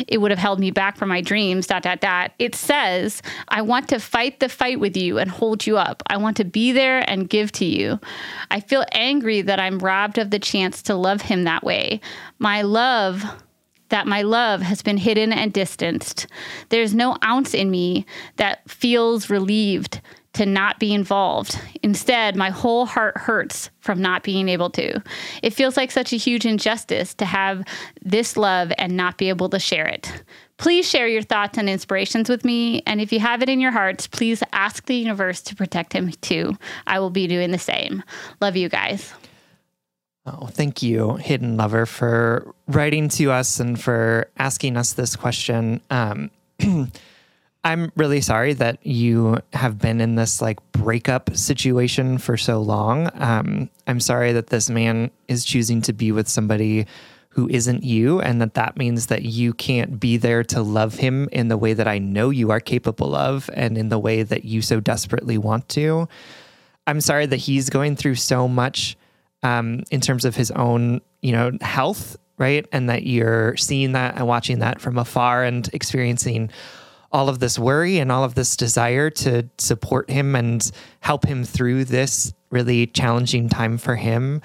It 0.07 0.19
would 0.19 0.31
have 0.31 0.39
held 0.39 0.59
me 0.59 0.71
back 0.71 0.97
from 0.97 1.09
my 1.09 1.21
dreams, 1.21 1.67
dot, 1.67 1.83
dot, 1.83 2.01
dot. 2.01 2.31
It 2.39 2.55
says, 2.55 3.21
I 3.47 3.61
want 3.61 3.87
to 3.89 3.99
fight 3.99 4.39
the 4.39 4.49
fight 4.49 4.79
with 4.79 4.97
you 4.97 5.17
and 5.17 5.29
hold 5.29 5.65
you 5.65 5.77
up. 5.77 6.03
I 6.07 6.17
want 6.17 6.37
to 6.37 6.43
be 6.43 6.71
there 6.71 7.09
and 7.09 7.29
give 7.29 7.38
give 7.39 7.51
to 7.53 7.65
you. 7.65 7.99
I 8.51 8.59
feel 8.59 8.83
angry 8.91 9.41
that 9.41 9.61
I'm 9.61 9.79
robbed 9.79 10.17
of 10.17 10.29
the 10.29 10.39
chance 10.39 10.81
to 10.83 10.95
love 10.95 11.21
him 11.21 11.45
that 11.45 11.63
way. 11.63 12.01
My 12.37 12.63
love 12.63 13.23
that 13.87 14.05
my 14.05 14.21
love 14.21 14.61
has 14.61 14.83
been 14.83 14.97
hidden 14.97 15.31
and 15.31 15.51
distanced. 15.51 16.27
There's 16.67 16.93
no 16.93 17.17
ounce 17.23 17.55
in 17.55 17.71
me 17.71 18.05
that 18.35 18.69
feels 18.69 19.31
relieved 19.31 19.99
to 20.33 20.45
not 20.45 20.79
be 20.79 20.93
involved. 20.93 21.59
Instead, 21.81 22.35
my 22.35 22.49
whole 22.49 22.85
heart 22.85 23.17
hurts 23.17 23.69
from 23.79 24.01
not 24.01 24.23
being 24.23 24.47
able 24.47 24.69
to. 24.71 25.01
It 25.41 25.53
feels 25.53 25.75
like 25.75 25.91
such 25.91 26.13
a 26.13 26.17
huge 26.17 26.45
injustice 26.45 27.13
to 27.15 27.25
have 27.25 27.63
this 28.03 28.37
love 28.37 28.71
and 28.77 28.95
not 28.95 29.17
be 29.17 29.29
able 29.29 29.49
to 29.49 29.59
share 29.59 29.87
it. 29.87 30.23
Please 30.57 30.87
share 30.87 31.07
your 31.07 31.21
thoughts 31.21 31.57
and 31.57 31.69
inspirations 31.69 32.29
with 32.29 32.43
me. 32.43 32.83
And 32.85 32.99
if 32.99 33.11
you 33.13 33.19
have 33.19 33.41
it 33.41 33.49
in 33.49 33.59
your 33.59 33.71
hearts, 33.71 34.07
please 34.07 34.43
ask 34.51 34.85
the 34.85 34.95
universe 34.95 35.41
to 35.43 35.55
protect 35.55 35.93
him 35.93 36.11
too. 36.21 36.57
I 36.85 36.99
will 36.99 37.09
be 37.09 37.27
doing 37.27 37.51
the 37.51 37.57
same. 37.57 38.03
Love 38.41 38.57
you 38.57 38.69
guys. 38.69 39.13
Oh, 40.25 40.47
thank 40.47 40.83
you, 40.83 41.15
Hidden 41.15 41.57
Lover, 41.57 41.85
for 41.85 42.53
writing 42.67 43.09
to 43.09 43.31
us 43.31 43.59
and 43.59 43.81
for 43.81 44.29
asking 44.37 44.77
us 44.77 44.93
this 44.93 45.15
question. 45.15 45.81
Um, 45.89 46.29
I'm 47.63 47.91
really 47.97 48.21
sorry 48.21 48.53
that 48.53 48.85
you 48.85 49.39
have 49.51 49.77
been 49.79 49.99
in 49.99 50.15
this 50.15 50.41
like 50.41 50.59
breakup 50.71 51.35
situation 51.35 52.17
for 52.17 52.37
so 52.37 52.61
long. 52.61 53.09
Um, 53.15 53.69
I'm 53.85 53.99
sorry 53.99 54.31
that 54.33 54.47
this 54.47 54.69
man 54.69 55.11
is 55.27 55.43
choosing 55.43 55.81
to 55.83 55.93
be 55.93 56.11
with 56.11 56.29
somebody 56.29 56.87
who 57.29 57.47
isn't 57.49 57.83
you, 57.83 58.19
and 58.21 58.41
that 58.41 58.55
that 58.55 58.77
means 58.77 59.07
that 59.07 59.23
you 59.23 59.53
can't 59.53 59.99
be 59.99 60.17
there 60.17 60.43
to 60.45 60.61
love 60.61 60.95
him 60.95 61.29
in 61.31 61.47
the 61.49 61.57
way 61.57 61.73
that 61.73 61.87
I 61.87 61.99
know 61.99 62.29
you 62.29 62.49
are 62.51 62.59
capable 62.59 63.13
of 63.13 63.49
and 63.53 63.77
in 63.77 63.89
the 63.89 63.99
way 63.99 64.23
that 64.23 64.45
you 64.45 64.61
so 64.61 64.79
desperately 64.79 65.37
want 65.37 65.67
to. 65.69 66.07
I'm 66.87 67.01
sorry 67.01 67.27
that 67.27 67.37
he's 67.37 67.69
going 67.69 67.95
through 67.95 68.15
so 68.15 68.47
much 68.47 68.97
um, 69.43 69.83
in 69.91 70.01
terms 70.01 70.25
of 70.25 70.35
his 70.35 70.49
own, 70.51 71.01
you 71.21 71.33
know, 71.33 71.51
health, 71.61 72.17
right? 72.37 72.65
And 72.71 72.89
that 72.89 73.03
you're 73.03 73.55
seeing 73.57 73.91
that 73.91 74.15
and 74.15 74.27
watching 74.27 74.59
that 74.59 74.81
from 74.81 74.97
afar 74.97 75.43
and 75.43 75.69
experiencing 75.73 76.49
all 77.11 77.29
of 77.29 77.39
this 77.39 77.57
worry 77.57 77.97
and 77.97 78.11
all 78.11 78.23
of 78.23 78.35
this 78.35 78.55
desire 78.55 79.09
to 79.09 79.47
support 79.57 80.09
him 80.09 80.35
and 80.35 80.71
help 81.01 81.25
him 81.25 81.43
through 81.43 81.85
this 81.85 82.33
really 82.51 82.87
challenging 82.87 83.49
time 83.49 83.77
for 83.77 83.95
him. 83.95 84.41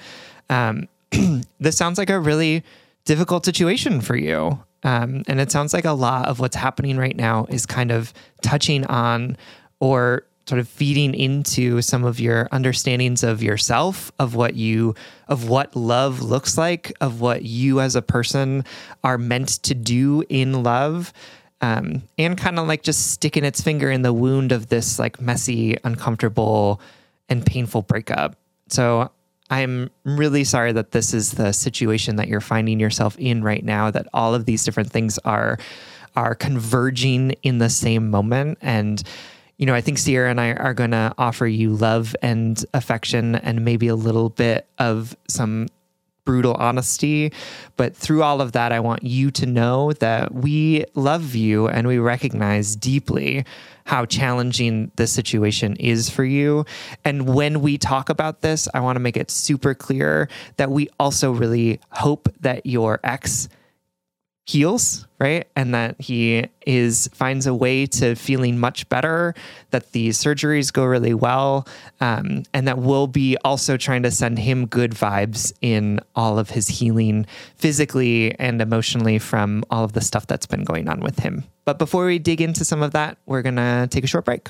Um, 0.49 0.87
this 1.59 1.77
sounds 1.77 1.97
like 1.97 2.09
a 2.09 2.19
really 2.19 2.63
difficult 3.05 3.45
situation 3.45 4.01
for 4.01 4.15
you. 4.15 4.59
Um, 4.83 5.23
and 5.27 5.39
it 5.39 5.51
sounds 5.51 5.73
like 5.73 5.85
a 5.85 5.93
lot 5.93 6.27
of 6.27 6.39
what's 6.39 6.55
happening 6.55 6.97
right 6.97 7.15
now 7.15 7.45
is 7.49 7.65
kind 7.65 7.91
of 7.91 8.13
touching 8.41 8.85
on 8.85 9.37
or 9.79 10.25
sort 10.47 10.59
of 10.59 10.67
feeding 10.67 11.15
into 11.15 11.81
some 11.81 12.03
of 12.03 12.19
your 12.19 12.47
understandings 12.51 13.23
of 13.23 13.41
yourself, 13.41 14.11
of 14.19 14.35
what 14.35 14.53
you, 14.53 14.93
of 15.27 15.49
what 15.49 15.75
love 15.75 16.21
looks 16.21 16.57
like, 16.57 16.93
of 17.01 17.19
what 17.19 17.43
you 17.43 17.79
as 17.79 17.95
a 17.95 18.01
person 18.01 18.63
are 19.03 19.17
meant 19.17 19.49
to 19.63 19.73
do 19.73 20.23
in 20.29 20.61
love. 20.61 21.11
Um, 21.61 22.03
and 22.17 22.37
kind 22.37 22.59
of 22.59 22.67
like 22.67 22.83
just 22.83 23.11
sticking 23.11 23.45
its 23.45 23.61
finger 23.61 23.89
in 23.89 24.01
the 24.01 24.13
wound 24.13 24.51
of 24.51 24.67
this 24.67 24.99
like 24.99 25.21
messy, 25.21 25.77
uncomfortable, 25.83 26.81
and 27.29 27.45
painful 27.45 27.81
breakup. 27.81 28.35
So 28.69 29.09
I'm 29.49 29.89
really 30.03 30.43
sorry 30.43 30.71
that 30.73 30.91
this 30.91 31.13
is 31.13 31.33
the 31.33 31.53
situation 31.53 32.15
that 32.17 32.27
you're 32.27 32.41
finding 32.41 32.79
yourself 32.79 33.15
in 33.19 33.43
right 33.43 33.63
now, 33.63 33.91
that 33.91 34.07
all 34.13 34.33
of 34.33 34.45
these 34.45 34.63
different 34.63 34.91
things 34.91 35.17
are 35.19 35.57
are 36.15 36.33
converging 36.33 37.31
in 37.43 37.57
the 37.57 37.69
same 37.69 38.09
moment. 38.09 38.57
And, 38.61 39.03
you 39.57 39.65
know, 39.65 39.75
I 39.75 39.81
think 39.81 39.97
Sierra 39.97 40.29
and 40.29 40.39
I 40.39 40.53
are 40.53 40.73
gonna 40.73 41.13
offer 41.17 41.45
you 41.45 41.73
love 41.73 42.15
and 42.21 42.63
affection 42.73 43.35
and 43.35 43.65
maybe 43.65 43.87
a 43.87 43.95
little 43.95 44.29
bit 44.29 44.65
of 44.79 45.15
some 45.27 45.67
brutal 46.25 46.55
honesty. 46.55 47.31
But 47.77 47.95
through 47.95 48.23
all 48.23 48.41
of 48.41 48.51
that, 48.51 48.71
I 48.71 48.79
want 48.79 49.03
you 49.03 49.31
to 49.31 49.45
know 49.45 49.93
that 49.93 50.33
we 50.33 50.85
love 50.95 51.35
you 51.35 51.67
and 51.67 51.87
we 51.87 51.99
recognize 51.99 52.75
deeply 52.75 53.45
how 53.85 54.05
challenging 54.05 54.91
this 54.95 55.11
situation 55.11 55.75
is 55.77 56.09
for 56.09 56.25
you. 56.25 56.65
And 57.05 57.33
when 57.33 57.61
we 57.61 57.77
talk 57.77 58.09
about 58.09 58.41
this, 58.41 58.67
I 58.73 58.79
want 58.79 58.95
to 58.95 58.99
make 58.99 59.15
it 59.15 59.29
super 59.29 59.75
clear 59.75 60.27
that 60.57 60.71
we 60.71 60.89
also 60.99 61.31
really 61.31 61.79
hope 61.91 62.27
that 62.41 62.65
your 62.65 62.99
ex 63.03 63.47
heals, 64.45 65.07
right? 65.19 65.47
And 65.55 65.73
that 65.73 65.99
he 65.99 66.47
is 66.65 67.09
finds 67.13 67.47
a 67.47 67.53
way 67.53 67.87
to 67.87 68.15
feeling 68.15 68.59
much 68.59 68.87
better, 68.89 69.33
that 69.71 69.91
the 69.91 70.09
surgeries 70.09 70.71
go 70.71 70.85
really 70.85 71.13
well, 71.13 71.67
um, 71.99 72.43
and 72.53 72.67
that 72.67 72.77
we'll 72.77 73.07
be 73.07 73.37
also 73.43 73.75
trying 73.75 74.03
to 74.03 74.11
send 74.11 74.37
him 74.37 74.67
good 74.67 74.91
vibes 74.91 75.51
in 75.61 75.99
all 76.15 76.37
of 76.37 76.51
his 76.51 76.67
healing 76.67 77.25
physically 77.55 78.37
and 78.39 78.61
emotionally 78.61 79.17
from 79.17 79.63
all 79.71 79.83
of 79.83 79.93
the 79.93 80.01
stuff 80.01 80.27
that's 80.27 80.45
been 80.45 80.63
going 80.63 80.87
on 80.87 80.99
with 80.99 81.19
him. 81.19 81.43
But 81.65 81.79
before 81.79 82.05
we 82.05 82.19
dig 82.19 82.39
into 82.39 82.63
some 82.63 82.83
of 82.83 82.91
that, 82.91 83.17
we're 83.25 83.41
gonna 83.41 83.87
take 83.89 84.03
a 84.03 84.07
short 84.07 84.25
break. 84.25 84.49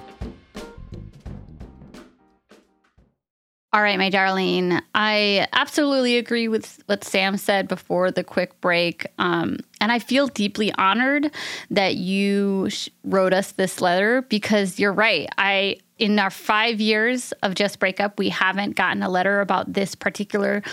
All 3.73 3.81
right, 3.81 3.97
my 3.97 4.09
darling. 4.09 4.81
I 4.93 5.47
absolutely 5.53 6.17
agree 6.17 6.49
with 6.49 6.83
what 6.87 7.05
Sam 7.05 7.37
said 7.37 7.69
before 7.69 8.11
the 8.11 8.21
quick 8.21 8.59
break. 8.59 9.07
Um, 9.17 9.59
and 9.79 9.93
I 9.93 9.99
feel 9.99 10.27
deeply 10.27 10.73
honored 10.73 11.31
that 11.69 11.95
you 11.95 12.69
sh- 12.69 12.89
wrote 13.05 13.31
us 13.31 13.53
this 13.53 13.79
letter 13.79 14.23
because 14.23 14.77
you're 14.77 14.91
right. 14.91 15.29
I, 15.37 15.77
in 15.97 16.19
our 16.19 16.29
five 16.29 16.81
years 16.81 17.31
of 17.43 17.55
Just 17.55 17.79
Breakup, 17.79 18.19
we 18.19 18.27
haven't 18.27 18.75
gotten 18.75 19.03
a 19.03 19.09
letter 19.09 19.39
about 19.39 19.71
this 19.71 19.95
particular 19.95 20.63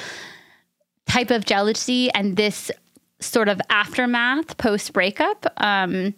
type 1.07 1.31
of 1.31 1.45
jealousy 1.45 2.11
and 2.11 2.37
this 2.37 2.69
sort 3.21 3.49
of 3.49 3.61
aftermath 3.71 4.57
post 4.57 4.93
breakup. 4.93 5.47
Um, 5.59 6.15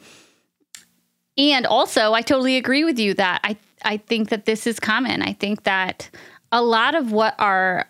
and 1.37 1.67
also, 1.67 2.15
I 2.15 2.23
totally 2.23 2.57
agree 2.57 2.85
with 2.85 2.99
you 2.99 3.13
that 3.15 3.43
I, 3.45 3.59
I 3.83 3.99
think 3.99 4.31
that 4.31 4.47
this 4.47 4.67
is 4.67 4.81
common. 4.81 5.21
I 5.21 5.35
think 5.35 5.65
that 5.65 6.09
a 6.53 6.63
lot 6.63 6.95
of 6.95 7.13
what 7.13 7.35
our 7.39 7.87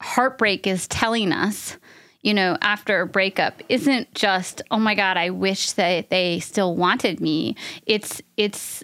heartbreak 0.00 0.66
is 0.66 0.86
telling 0.88 1.32
us, 1.32 1.76
you 2.22 2.34
know, 2.34 2.56
after 2.62 3.00
a 3.00 3.06
breakup 3.06 3.62
isn't 3.68 4.14
just, 4.14 4.62
oh 4.70 4.78
my 4.78 4.94
God, 4.94 5.16
I 5.16 5.30
wish 5.30 5.72
that 5.72 6.10
they 6.10 6.40
still 6.40 6.74
wanted 6.74 7.20
me. 7.20 7.56
It's, 7.86 8.22
it's, 8.36 8.82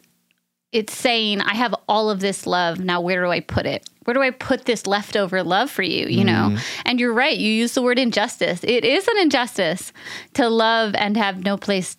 it's 0.72 0.96
saying, 0.96 1.40
I 1.40 1.54
have 1.54 1.74
all 1.88 2.10
of 2.10 2.20
this 2.20 2.46
love. 2.46 2.78
Now, 2.80 3.00
where 3.00 3.22
do 3.24 3.30
I 3.30 3.40
put 3.40 3.66
it? 3.66 3.88
Where 4.04 4.14
do 4.14 4.22
I 4.22 4.30
put 4.30 4.64
this 4.64 4.86
leftover 4.86 5.42
love 5.42 5.70
for 5.70 5.82
you? 5.82 6.06
You 6.06 6.24
know? 6.24 6.56
And 6.84 7.00
you're 7.00 7.12
right. 7.12 7.36
You 7.36 7.50
use 7.50 7.74
the 7.74 7.82
word 7.82 7.98
injustice. 7.98 8.60
It 8.62 8.84
is 8.84 9.06
an 9.08 9.18
injustice 9.18 9.92
to 10.34 10.48
love 10.48 10.94
and 10.94 11.16
have 11.16 11.44
no 11.44 11.56
place 11.56 11.96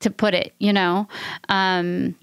to 0.00 0.10
put 0.10 0.34
it, 0.34 0.54
you 0.58 0.72
know? 0.72 1.08
Um, 1.48 2.14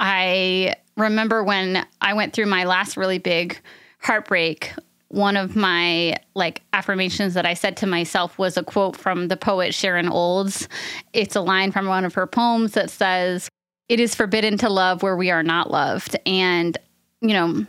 I 0.00 0.74
remember 1.02 1.44
when 1.44 1.86
I 2.00 2.14
went 2.14 2.32
through 2.32 2.46
my 2.46 2.64
last 2.64 2.96
really 2.96 3.18
big 3.18 3.58
heartbreak, 3.98 4.72
one 5.08 5.36
of 5.36 5.54
my 5.54 6.16
like 6.34 6.62
affirmations 6.72 7.34
that 7.34 7.44
I 7.44 7.54
said 7.54 7.76
to 7.78 7.86
myself 7.86 8.38
was 8.38 8.56
a 8.56 8.64
quote 8.64 8.96
from 8.96 9.28
the 9.28 9.36
poet 9.36 9.74
Sharon 9.74 10.08
Olds. 10.08 10.68
It's 11.12 11.36
a 11.36 11.40
line 11.40 11.70
from 11.70 11.86
one 11.86 12.04
of 12.04 12.14
her 12.14 12.26
poems 12.26 12.72
that 12.72 12.90
says, 12.90 13.48
"It 13.88 14.00
is 14.00 14.14
forbidden 14.14 14.56
to 14.58 14.70
love 14.70 15.02
where 15.02 15.16
we 15.16 15.30
are 15.30 15.42
not 15.42 15.70
loved." 15.70 16.16
And, 16.24 16.78
you 17.20 17.34
know, 17.34 17.66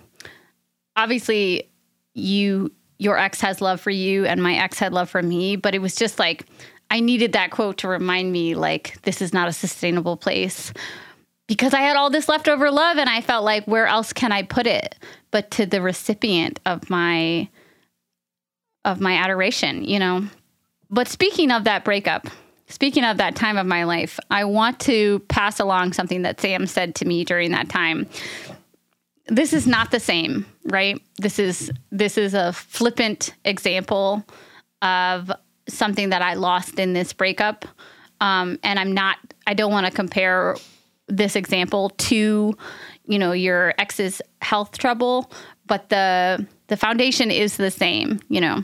obviously 0.96 1.70
you 2.14 2.72
your 2.98 3.18
ex 3.18 3.42
has 3.42 3.60
love 3.60 3.82
for 3.82 3.92
you 3.92 4.26
and 4.26 4.42
my 4.42 4.56
ex 4.56 4.80
had 4.80 4.94
love 4.94 5.10
for 5.10 5.22
me, 5.22 5.58
but 5.58 5.76
it 5.76 5.80
was 5.80 5.96
just 5.96 6.20
like 6.20 6.46
I 6.90 7.02
needed 7.02 7.34
that 7.34 7.52
quote 7.52 7.80
to 7.80 7.88
remind 7.88 8.32
me 8.32 8.56
like 8.56 9.02
this 9.02 9.22
is 9.22 9.34
not 9.34 9.50
a 9.50 9.54
sustainable 9.54 10.16
place 10.16 10.72
because 11.48 11.74
I 11.74 11.82
had 11.82 11.98
all 11.98 12.10
this 12.10 12.30
leftover 12.30 12.72
love 12.72 12.98
and 12.98 13.10
I 13.10 13.22
felt 13.22 13.44
like 13.44 13.66
where 13.66 13.88
else 13.88 14.14
can 14.14 14.32
I 14.32 14.44
put 14.44 14.68
it 14.68 14.96
but 15.32 15.52
to 15.52 15.66
the 15.66 15.82
recipient 15.82 16.60
of 16.66 16.90
my 16.90 17.50
of 18.86 19.00
my 19.00 19.14
adoration, 19.14 19.84
you 19.84 20.00
know. 20.00 20.28
But 20.90 21.08
speaking 21.08 21.52
of 21.52 21.64
that 21.64 21.86
breakup, 21.86 22.28
speaking 22.68 23.04
of 23.04 23.18
that 23.18 23.36
time 23.36 23.58
of 23.58 23.66
my 23.66 23.84
life, 23.86 24.20
I 24.30 24.44
want 24.46 24.80
to 24.82 25.20
pass 25.28 25.60
along 25.60 25.94
something 25.94 26.24
that 26.24 26.40
Sam 26.40 26.68
said 26.68 26.96
to 26.96 27.06
me 27.06 27.24
during 27.24 27.52
that 27.52 27.70
time. 27.70 28.08
This 29.28 29.54
is 29.54 29.66
not 29.66 29.92
the 29.92 30.02
same, 30.02 30.46
right? 30.66 31.02
This 31.18 31.40
is 31.40 31.72
this 31.92 32.18
is 32.18 32.34
a 32.34 32.54
flippant 32.54 33.34
example 33.46 34.24
of 34.82 35.32
something 35.68 36.10
that 36.10 36.22
I 36.22 36.34
lost 36.34 36.78
in 36.78 36.94
this 36.94 37.14
breakup. 37.14 37.66
Um, 38.20 38.60
and 38.64 38.78
I'm 38.78 38.94
not 38.94 39.18
I 39.48 39.54
don't 39.54 39.72
want 39.72 39.86
to 39.86 39.92
compare 39.92 40.56
this 41.08 41.36
example 41.36 41.90
to 41.90 42.54
you 43.06 43.20
know 43.20 43.32
your 43.32 43.74
ex's 43.78 44.22
health 44.42 44.78
trouble 44.78 45.32
but 45.66 45.90
the 45.90 46.46
the 46.68 46.78
foundation 46.78 47.32
is 47.32 47.58
the 47.58 47.72
same 47.72 48.20
you 48.30 48.42
know. 48.42 48.64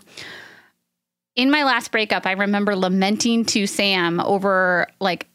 In 1.36 1.52
my 1.52 1.63
last 1.63 1.91
breakup 1.91 2.25
i 2.25 2.32
remember 2.34 2.75
lamenting 2.75 3.45
to 3.45 3.65
sam 3.65 4.19
over 4.19 4.88
like 4.99 5.28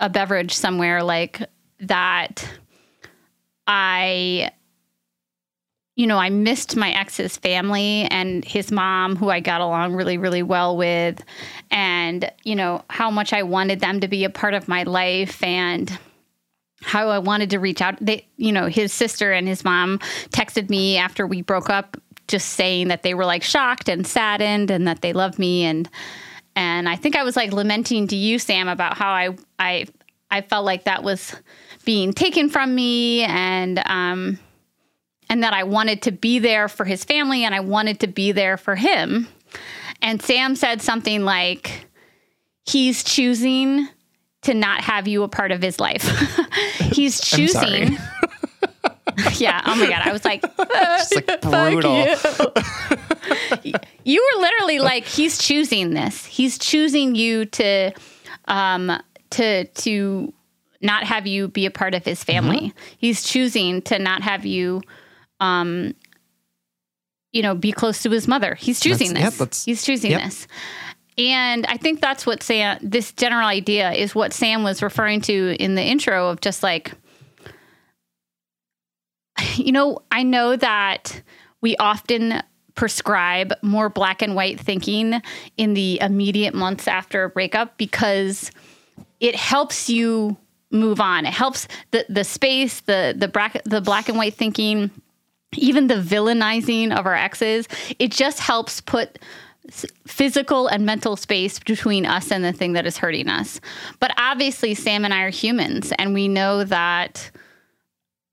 a 0.00 0.08
beverage 0.08 0.52
somewhere 0.52 1.02
like 1.02 1.40
that 1.80 2.48
i 3.66 4.50
you 5.94 6.06
know 6.06 6.18
i 6.18 6.30
missed 6.30 6.76
my 6.76 6.90
ex's 6.92 7.36
family 7.36 8.08
and 8.10 8.44
his 8.44 8.72
mom 8.72 9.14
who 9.16 9.28
i 9.28 9.40
got 9.40 9.60
along 9.60 9.94
really 9.94 10.18
really 10.18 10.42
well 10.42 10.76
with 10.76 11.22
and 11.70 12.30
you 12.44 12.54
know 12.54 12.82
how 12.88 13.10
much 13.10 13.32
i 13.32 13.42
wanted 13.42 13.80
them 13.80 14.00
to 14.00 14.08
be 14.08 14.24
a 14.24 14.30
part 14.30 14.54
of 14.54 14.68
my 14.68 14.82
life 14.84 15.42
and 15.42 15.98
how 16.82 17.08
I 17.08 17.18
wanted 17.18 17.50
to 17.50 17.58
reach 17.58 17.80
out. 17.80 17.96
They, 18.00 18.26
you 18.36 18.52
know, 18.52 18.66
his 18.66 18.92
sister 18.92 19.32
and 19.32 19.48
his 19.48 19.64
mom 19.64 19.98
texted 20.30 20.68
me 20.68 20.96
after 20.96 21.26
we 21.26 21.42
broke 21.42 21.70
up, 21.70 21.96
just 22.28 22.50
saying 22.50 22.88
that 22.88 23.02
they 23.02 23.14
were 23.14 23.24
like 23.24 23.42
shocked 23.42 23.88
and 23.88 24.06
saddened 24.06 24.70
and 24.70 24.86
that 24.86 25.00
they 25.00 25.12
love 25.12 25.38
me 25.38 25.64
and 25.64 25.88
and 26.58 26.88
I 26.88 26.96
think 26.96 27.16
I 27.16 27.22
was 27.22 27.36
like 27.36 27.52
lamenting 27.52 28.08
to 28.08 28.16
you, 28.16 28.38
Sam, 28.38 28.66
about 28.68 28.96
how 28.96 29.10
I 29.10 29.36
I 29.58 29.86
I 30.30 30.40
felt 30.40 30.64
like 30.64 30.84
that 30.84 31.02
was 31.02 31.34
being 31.84 32.12
taken 32.12 32.48
from 32.48 32.74
me 32.74 33.22
and 33.22 33.80
um 33.86 34.38
and 35.28 35.42
that 35.42 35.52
I 35.52 35.64
wanted 35.64 36.02
to 36.02 36.12
be 36.12 36.38
there 36.38 36.68
for 36.68 36.84
his 36.84 37.04
family 37.04 37.44
and 37.44 37.54
I 37.54 37.60
wanted 37.60 38.00
to 38.00 38.06
be 38.06 38.32
there 38.32 38.56
for 38.56 38.74
him. 38.74 39.28
And 40.00 40.22
Sam 40.22 40.56
said 40.56 40.82
something 40.82 41.24
like 41.24 41.86
he's 42.64 43.04
choosing 43.04 43.88
to 44.46 44.54
not 44.54 44.80
have 44.80 45.06
you 45.08 45.22
a 45.24 45.28
part 45.28 45.50
of 45.52 45.60
his 45.60 45.78
life. 45.80 46.02
He's 46.78 47.20
choosing. 47.24 47.96
yeah. 49.38 49.60
Oh 49.66 49.74
my 49.76 49.88
god. 49.88 50.02
I 50.04 50.12
was 50.12 50.24
like, 50.24 50.44
It's 50.44 51.14
like 51.14 51.40
brutal. 51.42 52.06
you. 53.64 53.74
you 54.04 54.28
were 54.34 54.40
literally 54.40 54.78
like, 54.78 55.04
he's 55.04 55.38
choosing 55.38 55.94
this. 55.94 56.24
He's 56.24 56.58
choosing 56.58 57.14
you 57.14 57.46
to, 57.46 57.92
um, 58.46 58.92
to 59.30 59.64
to 59.64 60.32
not 60.80 61.04
have 61.04 61.26
you 61.26 61.48
be 61.48 61.66
a 61.66 61.70
part 61.70 61.94
of 61.94 62.04
his 62.04 62.22
family. 62.22 62.68
Mm-hmm. 62.68 62.78
He's 62.98 63.22
choosing 63.24 63.82
to 63.82 63.98
not 63.98 64.22
have 64.22 64.46
you, 64.46 64.82
um, 65.40 65.94
you 67.32 67.42
know, 67.42 67.54
be 67.54 67.72
close 67.72 68.02
to 68.02 68.10
his 68.10 68.28
mother. 68.28 68.54
He's 68.54 68.78
choosing 68.80 69.14
That's- 69.14 69.38
this. 69.38 69.64
he's 69.64 69.82
choosing 69.82 70.12
yep. 70.12 70.22
this. 70.24 70.46
And 71.18 71.64
I 71.66 71.76
think 71.78 72.00
that's 72.00 72.26
what 72.26 72.42
Sam, 72.42 72.78
this 72.82 73.12
general 73.12 73.46
idea 73.46 73.92
is 73.92 74.14
what 74.14 74.32
Sam 74.32 74.62
was 74.62 74.82
referring 74.82 75.22
to 75.22 75.56
in 75.58 75.74
the 75.74 75.82
intro 75.82 76.28
of 76.28 76.40
just 76.40 76.62
like, 76.62 76.92
you 79.54 79.72
know, 79.72 80.00
I 80.10 80.22
know 80.22 80.56
that 80.56 81.22
we 81.62 81.76
often 81.76 82.42
prescribe 82.74 83.54
more 83.62 83.88
black 83.88 84.20
and 84.20 84.34
white 84.34 84.60
thinking 84.60 85.20
in 85.56 85.74
the 85.74 85.98
immediate 86.00 86.54
months 86.54 86.86
after 86.86 87.24
a 87.24 87.30
breakup 87.30 87.78
because 87.78 88.50
it 89.18 89.34
helps 89.34 89.88
you 89.88 90.36
move 90.70 91.00
on. 91.00 91.24
It 91.24 91.32
helps 91.32 91.68
the 91.90 92.04
the 92.08 92.24
space, 92.24 92.80
the 92.80 93.14
the 93.16 93.28
bracket, 93.28 93.62
the 93.64 93.80
black 93.80 94.08
and 94.10 94.18
white 94.18 94.34
thinking, 94.34 94.90
even 95.54 95.86
the 95.86 95.94
villainizing 95.94 96.96
of 96.96 97.06
our 97.06 97.14
exes. 97.14 97.66
It 97.98 98.10
just 98.10 98.40
helps 98.40 98.82
put 98.82 99.18
physical 100.06 100.68
and 100.68 100.86
mental 100.86 101.16
space 101.16 101.58
between 101.58 102.06
us 102.06 102.30
and 102.30 102.44
the 102.44 102.52
thing 102.52 102.74
that 102.74 102.86
is 102.86 102.98
hurting 102.98 103.28
us. 103.28 103.60
But 104.00 104.12
obviously, 104.16 104.74
Sam 104.74 105.04
and 105.04 105.12
I 105.12 105.22
are 105.22 105.30
humans, 105.30 105.92
and 105.98 106.14
we 106.14 106.28
know 106.28 106.64
that 106.64 107.30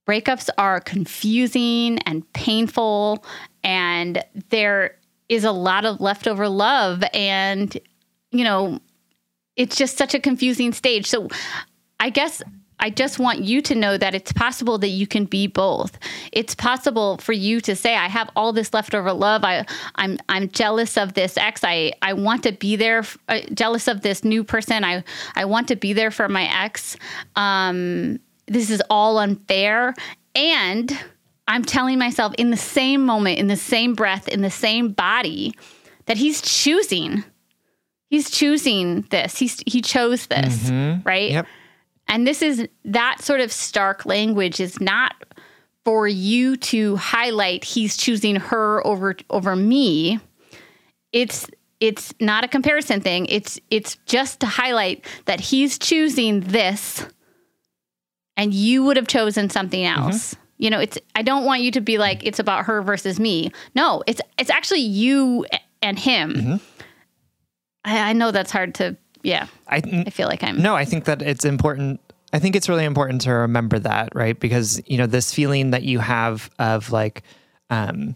breakups 0.08 0.50
are 0.58 0.80
confusing 0.80 2.00
and 2.00 2.32
painful, 2.34 3.24
and 3.63 4.24
there 4.50 4.98
is 5.30 5.43
a 5.43 5.52
lot 5.52 5.86
of 5.86 6.02
leftover 6.02 6.50
love. 6.50 7.04
And, 7.13 7.76
you 8.32 8.43
know, 8.43 8.80
it's 9.56 9.76
just 9.76 9.98
such 9.98 10.13
a 10.13 10.19
confusing 10.19 10.74
stage. 10.74 11.08
So 11.08 11.30
I 12.00 12.10
guess 12.10 12.41
I 12.84 12.89
just 12.89 13.17
want 13.17 13.39
you 13.39 13.62
to 13.62 13.76
know 13.76 13.98
that 13.98 14.13
it's 14.13 14.34
possible 14.34 14.78
that 14.80 14.89
you 14.89 15.08
can 15.08 15.24
be 15.24 15.48
both. 15.48 15.98
It's 16.34 16.54
possible 16.54 17.17
for 17.19 17.32
you 17.32 17.62
to 17.62 17.78
say, 17.78 17.96
I 17.96 18.10
have 18.10 18.30
all 18.36 18.52
this 18.52 18.74
leftover 18.74 19.13
love. 19.13 19.46
I, 19.46 19.65
I'm, 19.96 20.17
I'm 20.28 20.50
jealous 20.50 20.98
of 20.98 21.13
this 21.13 21.38
ex. 21.38 21.63
I, 21.63 21.93
I 22.02 22.12
want 22.12 22.43
to 22.43 22.52
be 22.52 22.76
there, 22.76 23.06
uh, 23.30 23.39
jealous 23.54 23.88
of 23.88 24.02
this 24.02 24.26
new 24.26 24.43
person. 24.43 24.84
I, 24.84 25.06
I 25.34 25.46
want 25.46 25.69
to 25.69 25.78
be 25.78 25.93
there 25.93 26.12
for 26.12 26.28
my 26.28 26.43
ex. 26.63 26.98
Um, 27.38 28.19
this 28.48 28.69
is 28.69 28.84
all 28.89 29.17
unfair. 29.17 29.93
And 30.36 30.91
I'm 31.48 31.63
telling 31.63 31.98
myself 31.98 32.34
in 32.38 32.52
the 32.52 32.58
same 32.58 33.06
moment, 33.06 33.39
in 33.39 33.48
the 33.48 33.56
same 33.56 33.93
breath, 33.93 34.28
in 34.28 34.41
the 34.41 34.52
same 34.52 34.91
body, 34.91 35.56
that 36.08 36.17
he's 36.17 36.41
choosing. 36.41 37.24
He's 38.10 38.30
choosing 38.30 39.04
this. 39.10 39.38
He's 39.38 39.63
he 39.65 39.82
chose 39.82 40.28
this, 40.28 40.69
right? 41.06 41.32
Yep. 41.32 41.48
And 42.07 42.27
this 42.27 42.41
is 42.41 42.67
that 42.85 43.21
sort 43.21 43.39
of 43.39 43.51
stark 43.51 44.05
language 44.05 44.59
is 44.59 44.79
not 44.79 45.15
for 45.85 46.07
you 46.07 46.55
to 46.55 46.95
highlight 46.95 47.63
he's 47.63 47.97
choosing 47.97 48.35
her 48.37 48.85
over 48.85 49.15
over 49.29 49.55
me. 49.55 50.19
It's 51.11 51.47
it's 51.79 52.13
not 52.19 52.45
a 52.45 52.47
comparison 52.47 53.01
thing. 53.01 53.25
It's 53.27 53.59
it's 53.69 53.97
just 54.05 54.39
to 54.41 54.45
highlight 54.45 55.05
that 55.25 55.39
he's 55.39 55.77
choosing 55.77 56.41
this 56.41 57.05
and 58.37 58.53
you 58.53 58.83
would 58.83 58.97
have 58.97 59.07
chosen 59.07 59.49
something 59.49 59.83
mm-hmm. 59.83 60.03
else. 60.03 60.35
You 60.57 60.69
know, 60.69 60.79
it's 60.79 60.97
I 61.15 61.23
don't 61.23 61.45
want 61.45 61.61
you 61.61 61.71
to 61.71 61.81
be 61.81 61.97
like 61.97 62.25
it's 62.25 62.39
about 62.39 62.65
her 62.65 62.81
versus 62.81 63.19
me. 63.19 63.51
No, 63.75 64.03
it's 64.07 64.21
it's 64.37 64.49
actually 64.49 64.81
you 64.81 65.45
and 65.81 65.99
him. 65.99 66.33
Mm-hmm. 66.33 66.55
I, 67.83 68.09
I 68.09 68.13
know 68.13 68.31
that's 68.31 68.51
hard 68.51 68.75
to 68.75 68.95
yeah. 69.23 69.47
I, 69.67 69.77
I 70.05 70.09
feel 70.09 70.27
like 70.27 70.43
I'm 70.43 70.62
No, 70.62 70.75
I 70.75 70.86
think 70.86 71.05
that 71.05 71.21
it's 71.21 71.45
important. 71.45 71.99
I 72.33 72.39
think 72.39 72.55
it's 72.55 72.69
really 72.69 72.86
important 72.86 73.21
to 73.21 73.31
remember 73.31 73.79
that, 73.79 74.09
right? 74.13 74.39
Because 74.39 74.81
you 74.86 74.97
know 74.97 75.07
this 75.07 75.33
feeling 75.33 75.71
that 75.71 75.83
you 75.83 75.99
have 75.99 76.49
of 76.59 76.91
like, 76.91 77.23
um, 77.69 78.15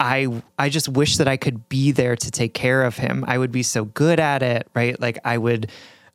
I 0.00 0.42
I 0.58 0.70
just 0.70 0.88
wish 0.88 1.18
that 1.18 1.28
I 1.28 1.36
could 1.36 1.68
be 1.68 1.92
there 1.92 2.16
to 2.16 2.30
take 2.30 2.54
care 2.54 2.82
of 2.82 2.96
him. 2.96 3.24
I 3.28 3.38
would 3.38 3.52
be 3.52 3.62
so 3.62 3.84
good 3.84 4.18
at 4.18 4.42
it, 4.42 4.66
right? 4.74 4.98
Like 5.00 5.18
I 5.24 5.38
would. 5.38 5.70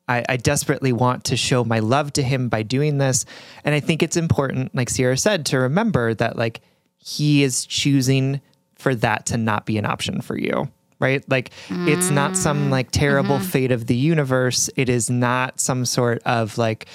I, 0.08 0.24
I 0.30 0.38
desperately 0.38 0.94
want 0.94 1.24
to 1.26 1.36
show 1.36 1.64
my 1.64 1.80
love 1.80 2.14
to 2.14 2.22
him 2.22 2.48
by 2.48 2.62
doing 2.62 3.00
this, 3.00 3.26
and 3.64 3.74
I 3.74 3.80
think 3.80 4.04
it's 4.04 4.16
important, 4.16 4.76
like 4.76 4.88
Sierra 4.88 5.18
said, 5.18 5.48
to 5.48 5.58
remember 5.58 6.14
that 6.14 6.38
like 6.38 6.62
he 7.00 7.42
is 7.42 7.66
choosing 7.66 8.40
for 8.76 8.94
that 8.94 9.26
to 9.28 9.38
not 9.38 9.66
be 9.66 9.80
an 9.80 9.86
option 9.86 10.22
for 10.22 10.38
you 10.38 10.70
right? 11.00 11.24
Like 11.30 11.52
it's 11.70 12.10
not 12.10 12.38
some 12.38 12.70
like 12.70 12.92
terrible 12.92 13.40
fate 13.40 13.72
of 13.72 13.88
the 13.88 13.96
universe. 13.96 14.70
It 14.76 14.90
is 14.90 15.10
not 15.10 15.60
some 15.60 15.86
sort 15.86 16.22
of 16.26 16.58
like 16.58 16.88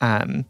um 0.00 0.44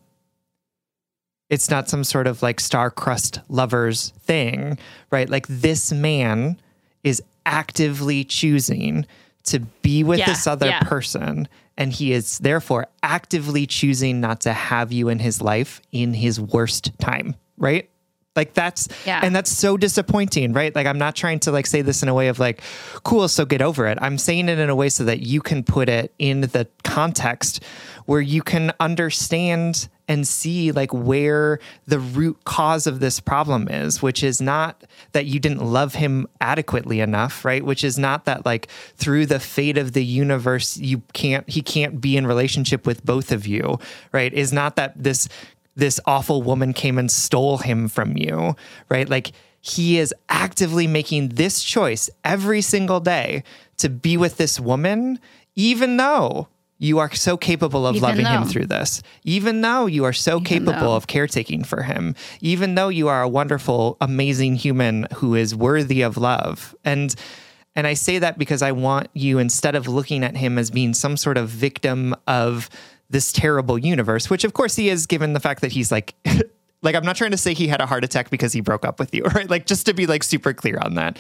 it's 1.51 1.71
not 1.71 1.89
some 1.89 2.05
sort 2.05 2.27
of 2.27 2.43
like 2.43 2.61
star-crust 2.61 3.41
lovers 3.49 4.13
thing, 4.21 4.79
right? 5.11 5.31
Like 5.31 5.47
this 5.49 5.93
man 5.93 6.61
is 7.03 7.23
actively 7.47 8.25
choosing 8.25 9.07
to 9.45 9.61
be 9.61 10.05
with 10.05 10.19
Yeah, 10.19 10.27
this 10.27 10.47
other 10.47 10.67
yeah. 10.67 10.81
person 10.81 11.49
and 11.79 11.93
he 11.93 12.13
is 12.13 12.39
therefore 12.41 12.87
actively 13.03 13.67
choosing 13.67 14.21
not 14.21 14.41
to 14.43 14.53
have 14.53 14.93
you 14.93 15.09
in 15.09 15.21
his 15.21 15.41
life 15.41 15.81
in 15.93 16.13
his 16.13 16.39
worst 16.39 16.91
time, 16.99 17.35
right? 17.57 17.89
Like 18.37 18.55
that's 18.55 18.89
Yeah. 19.05 19.21
and 19.23 19.35
that's 19.35 19.51
so 19.51 19.77
disappointing, 19.77 20.53
right? 20.53 20.75
Like 20.75 20.87
I'm 20.87 20.99
not 20.99 21.17
trying 21.17 21.41
to 21.41 21.51
like 21.53 21.67
say 21.67 21.83
this 21.83 22.03
in 22.03 22.09
a 22.09 22.15
way 22.15 22.29
of 22.29 22.39
like 22.39 22.61
cool, 23.03 23.27
so 23.29 23.45
get 23.45 23.61
over 23.63 23.87
it. 23.87 23.99
I'm 24.01 24.17
saying 24.19 24.49
it 24.49 24.59
in 24.59 24.71
a 24.71 24.77
way 24.77 24.89
so 24.89 25.05
that 25.05 25.21
you 25.21 25.41
can 25.41 25.65
put 25.65 25.89
it 25.89 26.15
in 26.19 26.43
the 26.43 26.69
context 26.85 27.63
where 28.07 28.21
you 28.21 28.43
can 28.43 28.73
understand 28.81 29.89
and 30.11 30.27
see 30.27 30.73
like 30.73 30.95
where 30.95 31.59
the 31.87 31.99
root 31.99 32.43
cause 32.45 32.87
of 32.87 33.01
this 33.01 33.21
problem 33.21 33.69
is, 33.69 34.01
which 34.01 34.23
is 34.25 34.41
not 34.41 34.85
that 35.13 35.27
you 35.27 35.39
didn't 35.39 35.61
love 35.63 35.95
him 35.95 36.27
adequately 36.41 37.01
enough, 37.01 37.45
right? 37.45 37.63
Which 37.65 37.85
is 37.85 37.99
not 37.99 38.25
that 38.25 38.47
like 38.47 38.69
through 38.97 39.27
the 39.27 39.39
fate 39.41 39.77
of 39.77 39.93
the 39.93 40.05
universe 40.05 40.79
you 40.79 41.03
can't 41.13 41.47
he 41.51 41.61
can't 41.61 42.01
be 42.01 42.17
in 42.17 42.27
relationship 42.27 42.87
with 42.87 43.05
both 43.05 43.33
of 43.33 43.47
you, 43.47 43.79
right? 44.13 44.33
Is 44.33 44.53
not 44.53 44.77
that 44.77 44.95
this 44.97 45.29
this 45.79 46.01
awful 46.07 46.43
woman 46.43 46.73
came 46.73 46.99
and 46.99 47.11
stole 47.11 47.59
him 47.59 47.89
from 47.89 48.17
you, 48.17 48.57
right? 48.89 49.09
Like 49.09 49.31
he 49.61 49.99
is 49.99 50.13
actively 50.29 50.89
making 50.89 51.31
this 51.31 51.63
choice 51.63 52.11
every 52.25 52.61
single 52.61 52.99
day 52.99 53.45
to 53.77 53.89
be 53.89 54.17
with 54.17 54.39
this 54.39 54.59
woman, 54.59 55.21
even 55.55 55.97
though 55.97 56.49
you 56.79 56.99
are 56.99 57.13
so 57.15 57.37
capable 57.37 57.87
of 57.87 57.97
Even 57.97 58.09
loving 58.09 58.27
him 58.27 58.45
through 58.45 58.67
this, 58.67 59.03
even 59.25 59.61
though 59.61 59.87
you 59.87 60.05
are 60.05 60.13
so 60.13 60.41
capable 60.41 60.73
though. 60.73 60.95
of 60.95 61.07
caretaking 61.07 61.63
for 61.63 61.83
him, 61.83 62.17
even 62.41 62.75
though 62.75 62.89
you 62.89 63.07
are 63.07 63.23
a 63.23 63.29
wonderful, 63.29 63.97
amazing 64.01 64.57
human 64.57 65.07
who 65.17 65.37
is 65.37 65.55
worthy 65.55 66.03
of 66.03 66.17
love. 66.17 66.75
And 66.85 67.15
and 67.77 67.87
I 67.87 67.95
say 67.95 68.19
that 68.19 68.39
because 68.39 68.63
I 68.63 68.73
want 68.73 69.09
you, 69.13 69.39
instead 69.39 69.77
of 69.77 69.87
looking 69.87 70.25
at 70.25 70.37
him 70.37 70.59
as 70.59 70.73
being 70.73 70.95
some 70.95 71.17
sort 71.17 71.37
of 71.37 71.49
victim 71.49 72.17
of 72.27 72.69
this 73.11 73.33
terrible 73.33 73.79
universe, 73.79 74.29
which 74.29 74.45
of 74.45 74.53
course 74.53 74.77
he 74.77 74.89
is, 74.89 75.07
given 75.07 75.33
the 75.33 75.41
fact 75.41 75.63
that 75.63 75.73
he's 75.73 75.91
like, 75.91 76.15
like 76.83 76.95
I'm 76.95 77.05
not 77.05 77.17
trying 77.17 77.31
to 77.31 77.37
say 77.37 77.55
he 77.55 77.69
had 77.69 77.81
a 77.81 77.87
heart 77.87 78.05
attack 78.05 78.31
because 78.31 78.53
he 78.53 78.61
broke 78.61 78.85
up 78.85 78.99
with 78.99 79.15
you, 79.15 79.23
right? 79.35 79.49
Like 79.49 79.67
just 79.67 79.87
to 79.87 79.95
be 79.95 80.07
like 80.07 80.23
super 80.23 80.53
clear 80.53 80.79
on 80.81 80.95
that, 80.95 81.19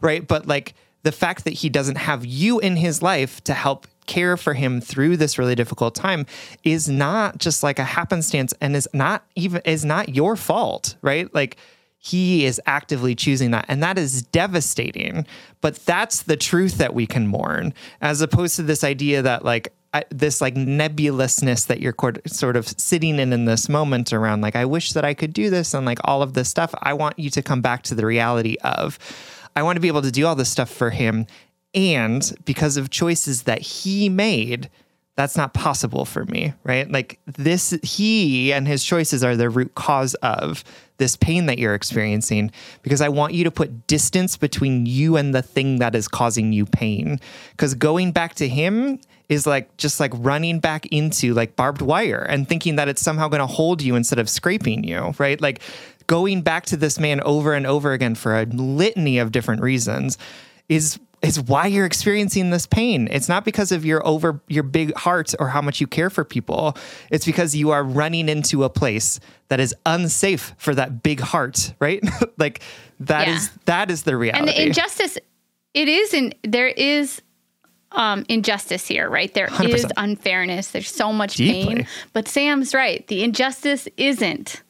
right? 0.00 0.26
But 0.26 0.46
like 0.46 0.74
the 1.02 1.12
fact 1.12 1.44
that 1.44 1.54
he 1.54 1.68
doesn't 1.68 1.96
have 1.96 2.26
you 2.26 2.58
in 2.60 2.76
his 2.76 3.02
life 3.02 3.42
to 3.44 3.54
help 3.54 3.86
care 4.06 4.36
for 4.36 4.54
him 4.54 4.80
through 4.80 5.16
this 5.16 5.38
really 5.38 5.54
difficult 5.54 5.94
time 5.94 6.26
is 6.64 6.88
not 6.88 7.38
just 7.38 7.62
like 7.62 7.78
a 7.78 7.84
happenstance 7.84 8.52
and 8.60 8.74
is 8.74 8.88
not 8.92 9.24
even 9.34 9.62
is 9.64 9.84
not 9.84 10.08
your 10.10 10.36
fault, 10.36 10.96
right? 11.00 11.32
Like 11.34 11.56
he 12.02 12.44
is 12.44 12.60
actively 12.66 13.14
choosing 13.14 13.50
that 13.50 13.66
and 13.68 13.82
that 13.82 13.98
is 13.98 14.22
devastating 14.22 15.26
but 15.60 15.76
that's 15.84 16.22
the 16.22 16.36
truth 16.36 16.78
that 16.78 16.94
we 16.94 17.06
can 17.06 17.26
mourn 17.26 17.74
as 18.00 18.22
opposed 18.22 18.56
to 18.56 18.62
this 18.62 18.82
idea 18.82 19.20
that 19.20 19.44
like 19.44 19.70
I, 19.92 20.04
this 20.10 20.40
like 20.40 20.54
nebulousness 20.54 21.66
that 21.66 21.80
you're 21.80 21.94
sort 22.26 22.56
of 22.56 22.68
sitting 22.68 23.18
in 23.18 23.32
in 23.32 23.44
this 23.46 23.68
moment 23.68 24.12
around 24.12 24.40
like 24.40 24.54
i 24.54 24.64
wish 24.64 24.92
that 24.92 25.04
i 25.04 25.14
could 25.14 25.32
do 25.32 25.50
this 25.50 25.74
and 25.74 25.84
like 25.84 25.98
all 26.04 26.22
of 26.22 26.34
this 26.34 26.48
stuff 26.48 26.72
i 26.80 26.94
want 26.94 27.18
you 27.18 27.28
to 27.30 27.42
come 27.42 27.60
back 27.60 27.82
to 27.82 27.96
the 27.96 28.06
reality 28.06 28.54
of 28.62 29.00
i 29.56 29.64
want 29.64 29.74
to 29.74 29.80
be 29.80 29.88
able 29.88 30.02
to 30.02 30.12
do 30.12 30.26
all 30.26 30.36
this 30.36 30.48
stuff 30.48 30.70
for 30.70 30.90
him. 30.90 31.26
And 31.74 32.32
because 32.44 32.76
of 32.76 32.90
choices 32.90 33.44
that 33.44 33.60
he 33.60 34.08
made 34.08 34.70
that's 35.16 35.36
not 35.36 35.52
possible 35.52 36.04
for 36.04 36.24
me, 36.24 36.54
right? 36.64 36.90
Like 36.90 37.18
this, 37.26 37.78
he 37.82 38.52
and 38.52 38.66
his 38.66 38.84
choices 38.84 39.22
are 39.22 39.36
the 39.36 39.50
root 39.50 39.74
cause 39.74 40.14
of 40.14 40.64
this 40.96 41.16
pain 41.16 41.46
that 41.46 41.58
you're 41.58 41.74
experiencing 41.74 42.52
because 42.82 43.00
I 43.00 43.08
want 43.08 43.34
you 43.34 43.44
to 43.44 43.50
put 43.50 43.86
distance 43.86 44.36
between 44.36 44.86
you 44.86 45.16
and 45.16 45.34
the 45.34 45.42
thing 45.42 45.78
that 45.78 45.94
is 45.94 46.08
causing 46.08 46.52
you 46.52 46.66
pain. 46.66 47.20
Because 47.52 47.74
going 47.74 48.12
back 48.12 48.34
to 48.34 48.48
him 48.48 49.00
is 49.28 49.46
like 49.46 49.76
just 49.76 50.00
like 50.00 50.12
running 50.14 50.58
back 50.58 50.86
into 50.86 51.34
like 51.34 51.56
barbed 51.56 51.82
wire 51.82 52.26
and 52.28 52.48
thinking 52.48 52.76
that 52.76 52.88
it's 52.88 53.02
somehow 53.02 53.28
going 53.28 53.40
to 53.40 53.46
hold 53.46 53.82
you 53.82 53.96
instead 53.96 54.18
of 54.18 54.28
scraping 54.28 54.84
you, 54.84 55.14
right? 55.18 55.40
Like 55.40 55.60
going 56.06 56.42
back 56.42 56.66
to 56.66 56.76
this 56.76 56.98
man 56.98 57.20
over 57.22 57.54
and 57.54 57.66
over 57.66 57.92
again 57.92 58.14
for 58.14 58.38
a 58.38 58.44
litany 58.44 59.18
of 59.18 59.32
different 59.32 59.62
reasons 59.62 60.18
is 60.68 60.98
is 61.22 61.40
why 61.40 61.66
you're 61.66 61.84
experiencing 61.86 62.50
this 62.50 62.66
pain. 62.66 63.06
It's 63.10 63.28
not 63.28 63.44
because 63.44 63.72
of 63.72 63.84
your 63.84 64.06
over 64.06 64.40
your 64.48 64.62
big 64.62 64.94
heart 64.94 65.34
or 65.38 65.48
how 65.48 65.60
much 65.60 65.80
you 65.80 65.86
care 65.86 66.08
for 66.10 66.24
people. 66.24 66.76
It's 67.10 67.26
because 67.26 67.54
you 67.54 67.70
are 67.70 67.84
running 67.84 68.28
into 68.28 68.64
a 68.64 68.70
place 68.70 69.20
that 69.48 69.60
is 69.60 69.74
unsafe 69.84 70.54
for 70.56 70.74
that 70.74 71.02
big 71.02 71.20
heart, 71.20 71.74
right? 71.78 72.02
like 72.38 72.62
that 73.00 73.28
is 73.28 73.44
Yeah. 73.46 73.58
that 73.66 73.90
is 73.90 74.02
the 74.04 74.16
reality. 74.16 74.38
and 74.38 74.48
the 74.48 74.62
injustice 74.66 75.18
it 75.74 75.88
is 75.88 76.14
in 76.14 76.34
there 76.42 76.68
is 76.68 77.20
um 77.92 78.24
injustice 78.28 78.86
here 78.86 79.08
right 79.08 79.32
There 79.34 79.46
is 79.46 79.84
100%. 79.84 79.90
unfairness 79.96 80.70
there's 80.70 80.90
so 80.90 81.12
much 81.12 81.36
Deeply. 81.36 81.74
pain 81.76 81.86
but 82.12 82.28
sam's 82.28 82.72
right 82.74 83.06
the 83.08 83.22
injustice 83.24 83.88
isn't 83.96 84.62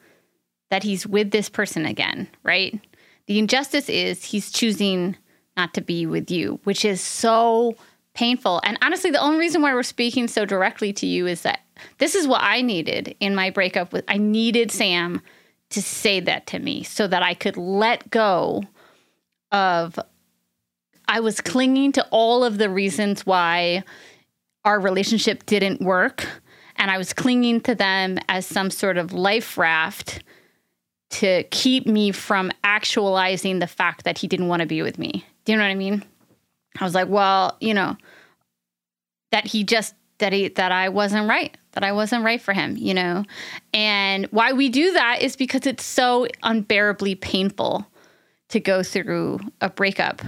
that 0.69 0.83
he's 0.83 1.05
with 1.05 1.31
this 1.31 1.49
person 1.49 1.85
again 1.85 2.27
right 2.43 2.79
the 3.27 3.37
injustice 3.39 3.89
is 3.89 4.23
he's 4.25 4.51
choosing 4.51 5.15
not 5.57 5.73
to 5.73 5.81
be 5.81 6.05
with 6.05 6.31
you 6.31 6.59
which 6.63 6.85
is 6.85 7.01
so 7.01 7.75
painful 8.13 8.59
and 8.63 8.77
honestly 8.81 9.09
the 9.09 9.21
only 9.21 9.39
reason 9.39 9.61
why 9.61 9.73
we're 9.73 9.83
speaking 9.83 10.27
so 10.27 10.45
directly 10.45 10.91
to 10.91 11.05
you 11.05 11.27
is 11.27 11.41
that 11.41 11.61
this 11.97 12.15
is 12.15 12.27
what 12.27 12.41
i 12.41 12.61
needed 12.61 13.15
in 13.19 13.35
my 13.35 13.49
breakup 13.49 13.93
with 13.93 14.03
i 14.07 14.17
needed 14.17 14.71
sam 14.71 15.21
to 15.69 15.81
say 15.81 16.19
that 16.19 16.45
to 16.47 16.59
me 16.59 16.83
so 16.83 17.07
that 17.07 17.23
i 17.23 17.33
could 17.33 17.57
let 17.57 18.09
go 18.09 18.63
of 19.51 19.99
I 21.11 21.19
was 21.19 21.41
clinging 21.41 21.91
to 21.93 22.07
all 22.09 22.45
of 22.45 22.57
the 22.57 22.69
reasons 22.69 23.25
why 23.25 23.83
our 24.63 24.79
relationship 24.79 25.45
didn't 25.45 25.81
work. 25.81 26.25
And 26.77 26.89
I 26.89 26.97
was 26.97 27.11
clinging 27.11 27.59
to 27.61 27.75
them 27.75 28.17
as 28.29 28.45
some 28.45 28.69
sort 28.69 28.97
of 28.97 29.11
life 29.11 29.57
raft 29.57 30.23
to 31.09 31.43
keep 31.51 31.85
me 31.85 32.11
from 32.11 32.49
actualizing 32.63 33.59
the 33.59 33.67
fact 33.67 34.05
that 34.05 34.19
he 34.19 34.27
didn't 34.27 34.47
want 34.47 34.61
to 34.61 34.65
be 34.65 34.81
with 34.81 34.97
me. 34.97 35.25
Do 35.45 35.51
you 35.51 35.57
know 35.57 35.63
what 35.63 35.71
I 35.71 35.75
mean? 35.75 36.03
I 36.79 36.83
was 36.83 36.95
like, 36.95 37.09
well, 37.09 37.57
you 37.59 37.73
know, 37.73 37.97
that 39.31 39.47
he 39.47 39.63
just 39.63 39.95
that 40.19 40.33
he 40.33 40.49
that 40.49 40.71
I 40.71 40.89
wasn't 40.89 41.27
right, 41.27 41.55
that 41.73 41.83
I 41.83 41.91
wasn't 41.91 42.23
right 42.23 42.41
for 42.41 42.53
him, 42.53 42.77
you 42.77 42.93
know. 42.93 43.23
And 43.73 44.25
why 44.27 44.53
we 44.53 44.69
do 44.69 44.93
that 44.93 45.21
is 45.21 45.35
because 45.35 45.65
it's 45.65 45.83
so 45.83 46.27
unbearably 46.43 47.15
painful 47.15 47.87
to 48.49 48.59
go 48.59 48.83
through 48.83 49.39
a 49.61 49.69
breakup. 49.69 50.21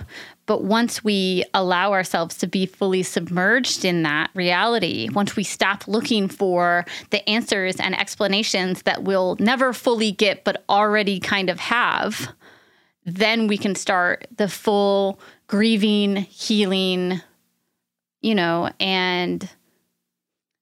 But 0.46 0.64
once 0.64 1.04
we 1.04 1.44
allow 1.54 1.94
ourselves 1.94 2.38
to 2.38 2.48
be 2.48 2.66
fully 2.66 3.04
submerged 3.04 3.86
in 3.86 4.04
that 4.04 4.30
reality, 4.34 5.10
once 5.14 5.36
we 5.36 5.44
stop 5.44 5.88
looking 5.88 6.28
for 6.28 6.86
the 7.12 7.28
answers 7.30 7.78
and 7.78 7.98
explanations 7.98 8.82
that 8.84 9.04
we'll 9.04 9.38
never 9.40 9.72
fully 9.72 10.12
get 10.12 10.44
but 10.44 10.64
already 10.70 11.20
kind 11.20 11.50
of 11.50 11.60
have, 11.60 12.34
then 13.06 13.48
we 13.48 13.58
can 13.58 13.76
start 13.76 14.28
the 14.36 14.48
full 14.48 15.20
grieving, 15.48 16.16
healing, 16.16 17.22
you 18.22 18.36
know, 18.36 18.70
and 18.80 19.50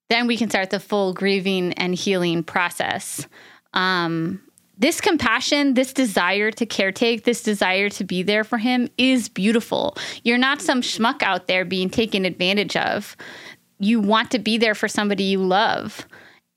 then 0.09 0.27
we 0.27 0.37
can 0.37 0.49
start 0.49 0.71
the 0.71 0.79
full 0.79 1.13
grieving 1.13 1.73
and 1.73 1.95
healing 1.95 2.43
process. 2.43 3.25
Um, 3.73 4.41
this 4.77 4.99
compassion, 4.99 5.75
this 5.75 5.93
desire 5.93 6.49
to 6.51 6.65
caretake, 6.65 7.23
this 7.23 7.43
desire 7.43 7.87
to 7.89 8.03
be 8.03 8.23
there 8.23 8.43
for 8.43 8.57
him 8.57 8.89
is 8.97 9.29
beautiful. 9.29 9.95
You're 10.23 10.39
not 10.39 10.59
some 10.59 10.81
schmuck 10.81 11.21
out 11.21 11.45
there 11.45 11.63
being 11.63 11.89
taken 11.89 12.25
advantage 12.25 12.75
of. 12.75 13.15
You 13.77 13.99
want 13.99 14.31
to 14.31 14.39
be 14.39 14.57
there 14.57 14.73
for 14.73 14.87
somebody 14.87 15.23
you 15.25 15.37
love. 15.37 16.07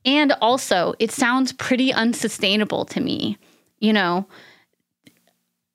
And 0.07 0.33
also, 0.41 0.95
it 0.99 1.11
sounds 1.11 1.53
pretty 1.53 1.93
unsustainable 1.93 2.87
to 2.87 3.01
me. 3.01 3.37
You 3.79 3.93
know, 3.93 4.27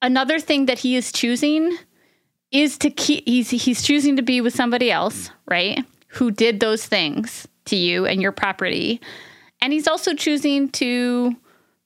another 0.01 0.39
thing 0.39 0.65
that 0.67 0.79
he 0.79 0.95
is 0.95 1.11
choosing 1.11 1.77
is 2.51 2.77
to 2.79 2.89
keep 2.89 3.27
he's 3.27 3.49
he's 3.49 3.81
choosing 3.81 4.15
to 4.15 4.21
be 4.21 4.41
with 4.41 4.55
somebody 4.55 4.91
else, 4.91 5.29
right? 5.47 5.83
Who 6.07 6.31
did 6.31 6.59
those 6.59 6.85
things 6.85 7.47
to 7.69 7.75
you 7.75 8.05
and 8.05 8.21
your 8.21 8.31
property. 8.31 8.99
And 9.61 9.73
he's 9.73 9.87
also 9.87 10.13
choosing 10.13 10.69
to 10.71 11.35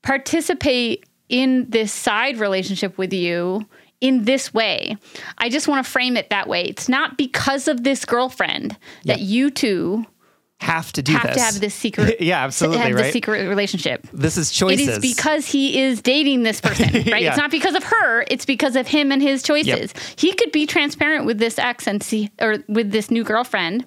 participate 0.02 1.06
in 1.30 1.70
this 1.70 1.92
side 1.92 2.38
relationship 2.38 2.98
with 2.98 3.14
you 3.14 3.66
in 4.02 4.26
this 4.26 4.54
way. 4.54 4.98
I 5.38 5.50
just 5.50 5.68
want 5.68 5.86
to 5.86 5.90
frame 5.90 6.18
it 6.18 6.30
that 6.30 6.48
way. 6.48 6.64
It's 6.64 6.90
not 6.90 7.18
because 7.18 7.68
of 7.68 7.84
this 7.84 8.04
girlfriend 8.04 8.78
that 9.06 9.22
you 9.22 9.50
two 9.50 10.06
Have 10.64 10.92
to 10.94 11.02
do 11.02 11.12
have 11.14 11.24
this. 11.28 11.36
to 11.38 11.42
have 11.44 11.60
this 11.60 11.76
secret 11.76 12.20
yeah, 12.22 12.44
absolutely, 12.44 12.80
have 12.80 12.94
right? 12.96 13.04
this 13.04 13.14
secret 13.14 13.48
relationship. 13.48 14.08
this 14.14 14.38
is 14.38 14.50
It 14.50 14.56
choices. 14.56 14.88
is 14.88 15.00
because 15.00 15.46
he 15.46 15.82
is 15.82 16.02
dating 16.02 16.44
this 16.44 16.62
person, 16.62 16.92
right? 16.94 17.22
Yeah. 17.22 17.30
It's 17.30 17.38
not 17.38 17.52
because 17.52 17.76
of 17.76 17.84
her, 17.84 18.26
it's 18.30 18.46
because 18.46 18.76
of 18.76 18.88
him 18.88 19.12
and 19.12 19.22
his 19.22 19.44
choices. 19.44 19.94
He 20.18 20.34
could 20.34 20.52
be 20.52 20.66
transparent 20.66 21.26
with 21.26 21.38
this 21.38 21.60
ex 21.60 21.88
and 21.88 22.02
see 22.02 22.32
or 22.42 22.58
with 22.68 22.92
this 22.92 23.12
new 23.12 23.24
girlfriend. 23.24 23.86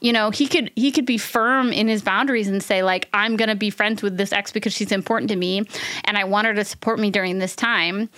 You 0.00 0.12
know, 0.12 0.30
he 0.30 0.46
could 0.46 0.70
he 0.74 0.90
could 0.90 1.06
be 1.06 1.18
firm 1.18 1.72
in 1.72 1.86
his 1.88 2.02
boundaries 2.02 2.48
and 2.48 2.62
say 2.62 2.82
like 2.82 3.08
I'm 3.12 3.36
going 3.36 3.48
to 3.50 3.54
be 3.54 3.70
friends 3.70 4.02
with 4.02 4.16
this 4.16 4.32
ex 4.32 4.50
because 4.52 4.72
she's 4.72 4.90
important 4.92 5.28
to 5.30 5.36
me 5.36 5.62
and 6.04 6.18
I 6.18 6.24
want 6.24 6.46
her 6.46 6.54
to 6.54 6.64
support 6.64 6.98
me 6.98 7.10
during 7.10 7.38
this 7.38 7.54
time. 7.54 8.08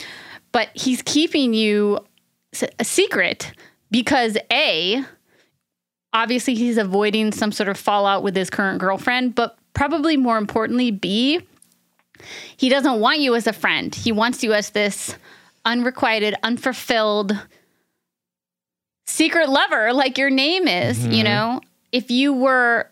But 0.53 0.69
he's 0.75 1.03
keeping 1.03 1.53
you 1.53 1.99
a 2.79 2.85
secret 2.85 3.53
because 3.91 4.39
A 4.53 5.05
obviously 6.15 6.55
he's 6.55 6.79
avoiding 6.79 7.33
some 7.33 7.53
sort 7.53 7.69
of 7.69 7.77
fallout 7.77 8.23
with 8.23 8.35
his 8.37 8.49
current 8.49 8.79
girlfriend, 8.79 9.35
but 9.35 9.59
probably 9.75 10.17
more 10.17 10.39
importantly, 10.39 10.91
B, 10.93 11.41
he 12.57 12.69
doesn't 12.69 13.01
want 13.01 13.19
you 13.19 13.35
as 13.35 13.47
a 13.47 13.53
friend. 13.53 13.95
He 13.95 14.13
wants 14.13 14.43
you 14.43 14.55
as 14.55 14.71
this 14.71 15.17
unrequited, 15.65 16.37
unfulfilled 16.43 17.37
secret 19.07 19.49
lover, 19.49 19.93
like 19.93 20.17
your 20.17 20.31
name 20.31 20.69
is, 20.69 21.05
you 21.07 21.25
know? 21.25 21.61
If 21.93 22.11
you 22.11 22.33
were, 22.33 22.91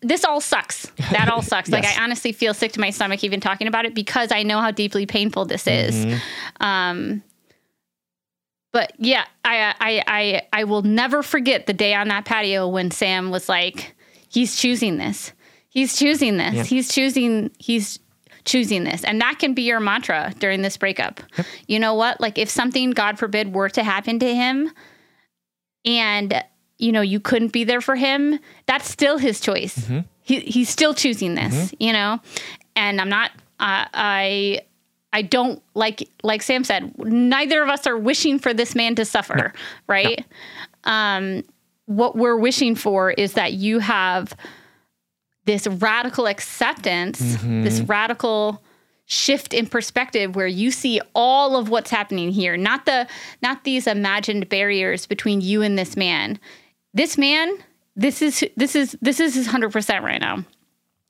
this 0.00 0.24
all 0.24 0.40
sucks. 0.40 0.90
That 1.10 1.28
all 1.28 1.42
sucks. 1.52 1.68
Like, 1.68 1.84
I 1.84 2.02
honestly 2.02 2.32
feel 2.32 2.54
sick 2.54 2.72
to 2.72 2.80
my 2.80 2.90
stomach 2.90 3.22
even 3.24 3.40
talking 3.40 3.66
about 3.68 3.84
it 3.84 3.94
because 3.94 4.32
I 4.32 4.42
know 4.42 4.60
how 4.60 4.70
deeply 4.70 5.06
painful 5.06 5.44
this 5.44 5.66
is. 5.66 6.20
Um, 6.60 7.22
but 8.74 8.92
yeah, 8.98 9.24
I, 9.44 9.72
I 9.80 10.02
I 10.06 10.42
I 10.52 10.64
will 10.64 10.82
never 10.82 11.22
forget 11.22 11.66
the 11.66 11.72
day 11.72 11.94
on 11.94 12.08
that 12.08 12.24
patio 12.24 12.68
when 12.68 12.90
Sam 12.90 13.30
was 13.30 13.48
like, 13.48 13.94
"He's 14.28 14.56
choosing 14.56 14.98
this. 14.98 15.32
He's 15.68 15.96
choosing 15.96 16.36
this. 16.36 16.54
Yeah. 16.54 16.64
He's 16.64 16.92
choosing. 16.92 17.50
He's." 17.58 17.98
choosing 18.44 18.84
this 18.84 19.02
and 19.04 19.22
that 19.22 19.38
can 19.38 19.54
be 19.54 19.62
your 19.62 19.80
mantra 19.80 20.30
during 20.38 20.60
this 20.60 20.76
breakup 20.76 21.18
you 21.66 21.78
know 21.78 21.94
what 21.94 22.20
like 22.20 22.36
if 22.36 22.50
something 22.50 22.90
god 22.90 23.18
forbid 23.18 23.54
were 23.54 23.70
to 23.70 23.82
happen 23.82 24.18
to 24.18 24.34
him 24.34 24.70
and 25.86 26.44
you 26.76 26.92
know 26.92 27.00
you 27.00 27.18
couldn't 27.20 27.54
be 27.54 27.64
there 27.64 27.80
for 27.80 27.96
him 27.96 28.38
that's 28.66 28.86
still 28.86 29.16
his 29.16 29.40
choice 29.40 29.90
he, 30.20 30.40
he's 30.40 30.68
still 30.68 30.92
choosing 30.92 31.34
this 31.36 31.72
you 31.80 31.90
know 31.90 32.20
and 32.76 33.00
i'm 33.00 33.08
not 33.08 33.30
uh, 33.60 33.88
i 33.94 34.60
i 35.14 35.22
don't 35.22 35.62
like 35.74 36.06
like 36.22 36.42
sam 36.42 36.62
said 36.64 36.92
neither 36.98 37.62
of 37.62 37.70
us 37.70 37.86
are 37.86 37.96
wishing 37.96 38.38
for 38.38 38.52
this 38.52 38.74
man 38.74 38.94
to 38.94 39.04
suffer 39.04 39.52
right? 39.86 40.24
Um 40.84 41.42
what 41.86 42.16
we're 42.16 42.36
wishing 42.36 42.74
for 42.74 43.10
is 43.10 43.34
that 43.34 43.52
you 43.54 43.78
have 43.78 44.34
this 45.46 45.66
radical 45.66 46.26
acceptance 46.26 47.20
this 47.64 47.80
radical 47.80 48.62
shift 49.06 49.52
in 49.52 49.66
perspective 49.66 50.34
where 50.34 50.46
you 50.46 50.70
see 50.70 51.00
all 51.14 51.56
of 51.56 51.68
what's 51.68 51.90
happening 51.90 52.30
here 52.30 52.56
not 52.56 52.86
the 52.86 53.06
not 53.42 53.64
these 53.64 53.86
imagined 53.86 54.48
barriers 54.48 55.06
between 55.06 55.40
you 55.42 55.60
and 55.62 55.78
this 55.78 55.96
man. 55.96 56.38
This 56.94 57.18
man 57.18 57.58
this 57.96 58.22
is 58.22 58.44
this 58.56 58.74
is 58.74 58.96
this 59.00 59.20
is 59.20 59.34
his 59.34 59.46
100% 59.46 60.02
right 60.02 60.20
now 60.20 60.44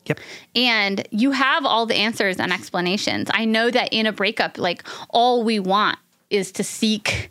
Yep. 0.07 0.21
and 0.55 1.09
you 1.11 1.31
have 1.31 1.65
all 1.65 1.87
the 1.87 1.95
answers 1.95 2.39
and 2.39 2.53
explanations 2.53 3.29
i 3.33 3.45
know 3.45 3.71
that 3.71 3.89
in 3.93 4.07
a 4.07 4.13
breakup 4.13 4.59
like 4.59 4.85
all 5.11 5.43
we 5.43 5.59
want 5.59 5.99
is 6.31 6.53
to 6.53 6.65
seek 6.65 7.31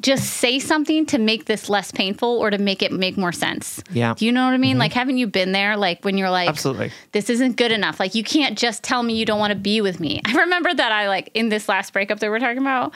just 0.00 0.24
say 0.24 0.58
something 0.58 1.06
to 1.06 1.18
make 1.18 1.46
this 1.46 1.68
less 1.68 1.90
painful 1.92 2.28
or 2.28 2.50
to 2.50 2.58
make 2.58 2.82
it 2.82 2.92
make 2.92 3.16
more 3.16 3.32
sense 3.32 3.82
Yeah. 3.90 4.14
do 4.14 4.24
you 4.26 4.32
know 4.32 4.44
what 4.44 4.54
i 4.54 4.58
mean 4.58 4.72
mm-hmm. 4.72 4.80
like 4.80 4.92
haven't 4.92 5.18
you 5.18 5.26
been 5.26 5.52
there 5.52 5.76
like 5.76 6.04
when 6.04 6.16
you're 6.18 6.30
like 6.30 6.48
Absolutely. 6.48 6.90
this 7.12 7.30
isn't 7.30 7.56
good 7.56 7.72
enough. 7.72 7.98
Like 8.00 8.14
you 8.14 8.22
can't 8.24 8.56
just 8.58 8.82
tell 8.82 9.02
me 9.02 9.14
you 9.14 9.24
don't 9.24 9.38
want 9.38 9.52
to 9.52 9.58
be 9.58 9.80
with 9.80 10.00
me. 10.00 10.20
I 10.24 10.32
remember 10.32 10.72
that 10.72 10.92
I 10.92 11.08
like 11.08 11.30
in 11.34 11.48
this 11.48 11.68
last 11.68 11.92
breakup 11.92 12.20
that 12.20 12.30
we're 12.30 12.38
talking 12.38 12.58
about, 12.58 12.92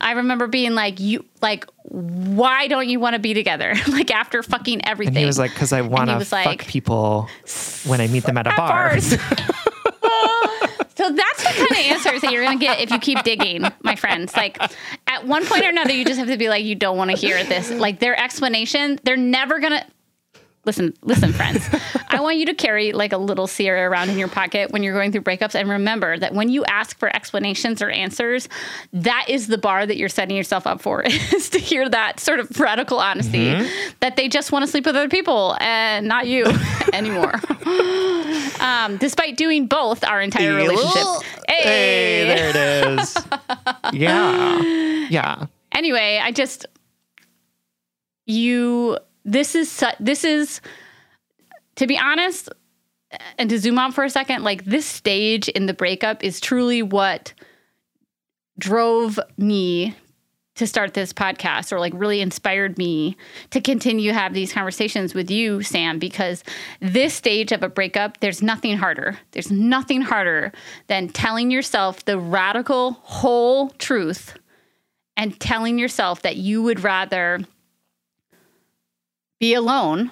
I 0.00 0.12
remember 0.12 0.46
being 0.46 0.74
like, 0.74 1.00
you 1.00 1.24
like, 1.42 1.66
why 1.84 2.68
don't 2.68 2.88
you 2.88 3.00
want 3.00 3.14
to 3.14 3.18
be 3.18 3.34
together? 3.34 3.74
like 3.88 4.10
after 4.10 4.42
fucking 4.42 4.86
everything. 4.86 5.16
And 5.16 5.18
he 5.18 5.26
was 5.26 5.38
like, 5.38 5.52
because 5.52 5.72
I 5.72 5.82
want 5.82 6.10
to 6.10 6.24
fuck 6.24 6.46
like, 6.46 6.66
people 6.66 7.28
when 7.84 8.00
I 8.00 8.06
meet 8.08 8.24
them 8.24 8.38
at 8.38 8.46
a 8.46 8.50
At 8.50 8.56
bar. 8.56 8.68
bars. 8.90 9.14
the 11.48 11.58
kind 11.58 11.70
of 11.70 11.76
answers 11.76 12.20
that 12.22 12.32
you're 12.32 12.44
gonna 12.44 12.58
get 12.58 12.80
if 12.80 12.90
you 12.90 12.98
keep 12.98 13.22
digging, 13.22 13.64
my 13.82 13.96
friends. 13.96 14.34
Like 14.36 14.58
at 15.06 15.26
one 15.26 15.46
point 15.46 15.64
or 15.64 15.68
another, 15.68 15.92
you 15.92 16.04
just 16.04 16.18
have 16.18 16.28
to 16.28 16.36
be 16.36 16.48
like, 16.48 16.64
you 16.64 16.74
don't 16.74 16.96
want 16.96 17.10
to 17.10 17.16
hear 17.16 17.42
this. 17.44 17.70
Like 17.70 18.00
their 18.00 18.18
explanation, 18.18 18.98
they're 19.04 19.16
never 19.16 19.60
gonna 19.60 19.84
listen, 20.66 20.92
listen, 21.02 21.32
friends. 21.32 21.66
I 22.10 22.20
want 22.20 22.36
you 22.36 22.46
to 22.46 22.54
carry 22.54 22.92
like 22.92 23.12
a 23.12 23.16
little 23.18 23.46
Sierra 23.46 23.88
around 23.88 24.10
in 24.10 24.18
your 24.18 24.28
pocket 24.28 24.70
when 24.72 24.82
you're 24.82 24.92
going 24.94 25.12
through 25.12 25.22
breakups. 25.22 25.54
And 25.54 25.68
remember 25.70 26.18
that 26.18 26.34
when 26.34 26.48
you 26.48 26.64
ask 26.66 26.98
for 26.98 27.08
explanations 27.14 27.80
or 27.80 27.88
answers, 27.88 28.48
that 28.92 29.26
is 29.28 29.46
the 29.46 29.58
bar 29.58 29.86
that 29.86 29.96
you're 29.96 30.08
setting 30.08 30.36
yourself 30.36 30.66
up 30.66 30.80
for 30.82 31.02
is 31.06 31.48
to 31.50 31.58
hear 31.58 31.88
that 31.88 32.20
sort 32.20 32.40
of 32.40 32.58
radical 32.60 32.98
honesty 32.98 33.50
that 34.00 34.16
they 34.16 34.28
just 34.28 34.52
want 34.52 34.64
to 34.64 34.70
sleep 34.70 34.84
with 34.86 34.96
other 34.96 35.08
people 35.08 35.56
and 35.60 36.06
not 36.08 36.26
you 36.26 36.44
anymore. 36.92 37.32
um, 38.60 38.96
despite 38.98 39.36
doing 39.36 39.66
both 39.66 40.04
our 40.04 40.20
entire 40.20 40.54
relationship. 40.54 41.02
Hey, 41.48 41.62
Hey. 41.62 42.24
there 42.26 42.50
it 42.50 43.00
is. 43.00 43.16
yeah. 43.92 45.06
Yeah. 45.08 45.46
anyway, 45.72 46.20
I 46.22 46.32
just 46.32 46.66
you 48.26 48.98
this 49.26 49.54
is 49.54 49.70
su- 49.70 49.86
this 50.00 50.24
is 50.24 50.62
to 51.74 51.86
be 51.86 51.98
honest 51.98 52.48
and 53.38 53.50
to 53.50 53.58
zoom 53.58 53.78
out 53.78 53.94
for 53.94 54.04
a 54.04 54.10
second, 54.10 54.42
like 54.42 54.64
this 54.64 54.86
stage 54.86 55.48
in 55.48 55.66
the 55.66 55.74
breakup 55.74 56.24
is 56.24 56.40
truly 56.40 56.82
what 56.82 57.34
drove 58.58 59.20
me 59.36 59.94
to 60.54 60.66
start 60.66 60.94
this 60.94 61.12
podcast 61.12 61.70
or 61.70 61.78
like 61.78 61.92
really 61.94 62.22
inspired 62.22 62.78
me 62.78 63.14
to 63.50 63.60
continue 63.60 64.10
have 64.10 64.32
these 64.32 64.54
conversations 64.54 65.12
with 65.12 65.30
you 65.30 65.62
Sam 65.62 65.98
because 65.98 66.42
this 66.80 67.12
stage 67.12 67.52
of 67.52 67.62
a 67.62 67.68
breakup 67.68 68.20
there's 68.20 68.42
nothing 68.42 68.78
harder. 68.78 69.18
There's 69.32 69.50
nothing 69.50 70.00
harder 70.00 70.52
than 70.86 71.10
telling 71.10 71.50
yourself 71.50 72.04
the 72.06 72.18
radical 72.18 72.92
whole 73.02 73.68
truth 73.70 74.38
and 75.16 75.38
telling 75.38 75.78
yourself 75.78 76.22
that 76.22 76.36
you 76.36 76.62
would 76.62 76.80
rather 76.80 77.40
be 79.40 79.54
alone 79.54 80.10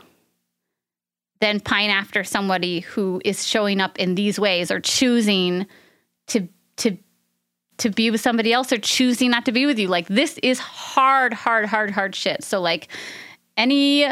than 1.41 1.61
pine 1.61 1.91
after 1.91 2.25
somebody 2.25 2.81
who 2.81 3.21
is 3.25 3.47
showing 3.47 3.81
up 3.81 3.99
in 3.99 4.15
these 4.15 4.39
ways 4.39 4.71
or 4.71 4.81
choosing 4.81 5.67
to 6.29 6.49
to 6.77 6.97
to 7.79 7.91
be 7.91 8.11
with 8.11 8.21
somebody 8.21 8.53
else 8.53 8.73
or 8.73 8.79
choosing 8.79 9.31
not 9.31 9.45
to 9.47 9.53
be 9.53 9.67
with 9.67 9.79
you. 9.79 9.89
Like 9.89 10.07
this 10.07 10.39
is 10.43 10.59
hard 10.59 11.33
hard 11.33 11.67
hard 11.67 11.91
hard 11.91 12.15
shit. 12.15 12.45
So 12.45 12.61
like 12.61 12.89
any 13.57 14.07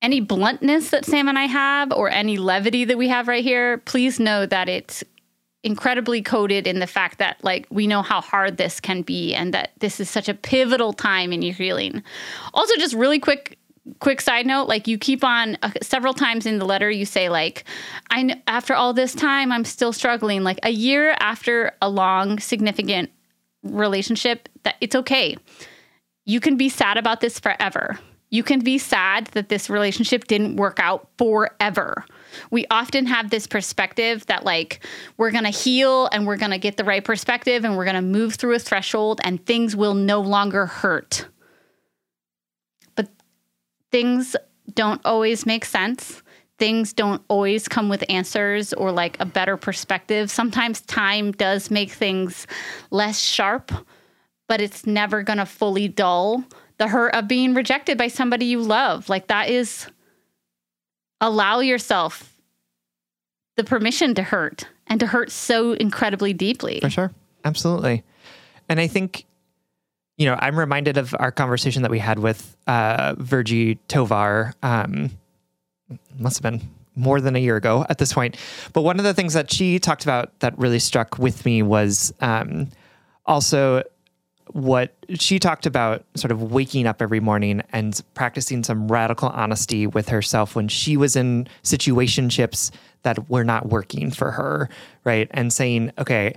any 0.00 0.20
bluntness 0.20 0.90
that 0.90 1.04
Sam 1.04 1.28
and 1.28 1.38
I 1.38 1.44
have 1.44 1.92
or 1.92 2.10
any 2.10 2.36
levity 2.36 2.84
that 2.86 2.98
we 2.98 3.08
have 3.08 3.28
right 3.28 3.44
here, 3.44 3.78
please 3.78 4.18
know 4.18 4.46
that 4.46 4.68
it's 4.68 5.04
incredibly 5.64 6.22
coded 6.22 6.66
in 6.66 6.80
the 6.80 6.86
fact 6.86 7.18
that 7.18 7.42
like 7.42 7.66
we 7.70 7.86
know 7.86 8.02
how 8.02 8.20
hard 8.20 8.56
this 8.56 8.80
can 8.80 9.02
be 9.02 9.34
and 9.34 9.54
that 9.54 9.72
this 9.78 10.00
is 10.00 10.10
such 10.10 10.28
a 10.28 10.34
pivotal 10.34 10.92
time 10.92 11.32
in 11.32 11.42
your 11.42 11.54
healing. 11.54 12.02
Also 12.52 12.74
just 12.76 12.94
really 12.94 13.18
quick 13.18 13.58
quick 13.98 14.20
side 14.20 14.46
note 14.46 14.68
like 14.68 14.86
you 14.86 14.96
keep 14.96 15.24
on 15.24 15.58
uh, 15.62 15.70
several 15.82 16.14
times 16.14 16.46
in 16.46 16.60
the 16.60 16.64
letter 16.64 16.88
you 16.88 17.04
say 17.04 17.28
like 17.28 17.64
i 18.10 18.22
kn- 18.22 18.40
after 18.46 18.74
all 18.74 18.92
this 18.92 19.12
time 19.12 19.50
i'm 19.50 19.64
still 19.64 19.92
struggling. 19.92 20.44
Like 20.44 20.60
a 20.62 20.70
year 20.70 21.16
after 21.18 21.72
a 21.82 21.88
long 21.88 22.38
significant 22.38 23.10
relationship 23.62 24.48
that 24.64 24.76
it's 24.80 24.96
okay. 24.96 25.36
You 26.24 26.40
can 26.40 26.56
be 26.56 26.68
sad 26.68 26.96
about 26.96 27.20
this 27.20 27.38
forever. 27.38 27.98
You 28.30 28.42
can 28.42 28.60
be 28.60 28.78
sad 28.78 29.26
that 29.28 29.48
this 29.48 29.68
relationship 29.68 30.26
didn't 30.26 30.56
work 30.56 30.78
out 30.80 31.08
forever 31.18 32.04
we 32.50 32.66
often 32.70 33.06
have 33.06 33.30
this 33.30 33.46
perspective 33.46 34.26
that 34.26 34.44
like 34.44 34.84
we're 35.16 35.30
going 35.30 35.44
to 35.44 35.50
heal 35.50 36.08
and 36.12 36.26
we're 36.26 36.36
going 36.36 36.50
to 36.50 36.58
get 36.58 36.76
the 36.76 36.84
right 36.84 37.04
perspective 37.04 37.64
and 37.64 37.76
we're 37.76 37.84
going 37.84 37.96
to 37.96 38.02
move 38.02 38.34
through 38.34 38.54
a 38.54 38.58
threshold 38.58 39.20
and 39.24 39.44
things 39.46 39.76
will 39.76 39.94
no 39.94 40.20
longer 40.20 40.66
hurt 40.66 41.26
But 42.96 43.08
things 43.90 44.36
don't 44.74 45.00
always 45.04 45.46
make 45.46 45.64
sense. 45.64 46.22
Things 46.58 46.92
don't 46.92 47.22
always 47.28 47.66
come 47.68 47.88
with 47.88 48.04
answers 48.08 48.72
or 48.72 48.92
like 48.92 49.18
a 49.20 49.26
better 49.26 49.56
perspective. 49.56 50.30
Sometimes 50.30 50.80
time 50.82 51.32
does 51.32 51.70
make 51.70 51.90
things 51.90 52.46
less 52.90 53.18
sharp, 53.18 53.72
but 54.48 54.60
it's 54.60 54.86
never 54.86 55.22
going 55.22 55.38
to 55.38 55.46
fully 55.46 55.88
dull 55.88 56.44
the 56.78 56.88
hurt 56.88 57.14
of 57.14 57.28
being 57.28 57.54
rejected 57.54 57.98
by 57.98 58.08
somebody 58.08 58.46
you 58.46 58.60
love. 58.60 59.08
Like 59.08 59.28
that 59.28 59.48
is 59.48 59.86
allow 61.22 61.60
yourself 61.60 62.36
the 63.56 63.64
permission 63.64 64.14
to 64.16 64.22
hurt 64.22 64.66
and 64.86 65.00
to 65.00 65.06
hurt 65.06 65.30
so 65.30 65.72
incredibly 65.72 66.34
deeply. 66.34 66.80
For 66.80 66.90
sure. 66.90 67.12
Absolutely. 67.44 68.02
And 68.68 68.78
I 68.78 68.86
think 68.86 69.24
you 70.18 70.26
know, 70.26 70.36
I'm 70.38 70.58
reminded 70.58 70.98
of 70.98 71.14
our 71.18 71.32
conversation 71.32 71.82
that 71.82 71.90
we 71.90 71.98
had 71.98 72.18
with 72.18 72.56
uh, 72.66 73.14
Virgie 73.18 73.76
Tovar. 73.88 74.52
Um, 74.62 75.10
must 76.18 76.36
have 76.36 76.42
been 76.42 76.68
more 76.94 77.20
than 77.20 77.34
a 77.34 77.38
year 77.38 77.56
ago 77.56 77.86
at 77.88 77.98
this 77.98 78.12
point. 78.12 78.36
But 78.72 78.82
one 78.82 78.98
of 78.98 79.04
the 79.04 79.14
things 79.14 79.34
that 79.34 79.50
she 79.50 79.78
talked 79.78 80.04
about 80.04 80.38
that 80.40 80.56
really 80.58 80.78
struck 80.78 81.18
with 81.18 81.44
me 81.44 81.62
was 81.62 82.12
um, 82.20 82.68
also 83.26 83.82
what 84.52 84.94
she 85.18 85.38
talked 85.38 85.66
about 85.66 86.04
sort 86.14 86.30
of 86.30 86.52
waking 86.52 86.86
up 86.86 87.00
every 87.00 87.20
morning 87.20 87.62
and 87.72 88.00
practicing 88.14 88.62
some 88.62 88.88
radical 88.88 89.28
honesty 89.30 89.86
with 89.86 90.08
herself 90.08 90.54
when 90.54 90.68
she 90.68 90.96
was 90.96 91.16
in 91.16 91.48
situationships 91.62 92.70
that 93.02 93.28
were 93.30 93.44
not 93.44 93.68
working 93.68 94.10
for 94.10 94.30
her, 94.30 94.68
right? 95.04 95.28
And 95.32 95.52
saying, 95.52 95.92
okay, 95.98 96.34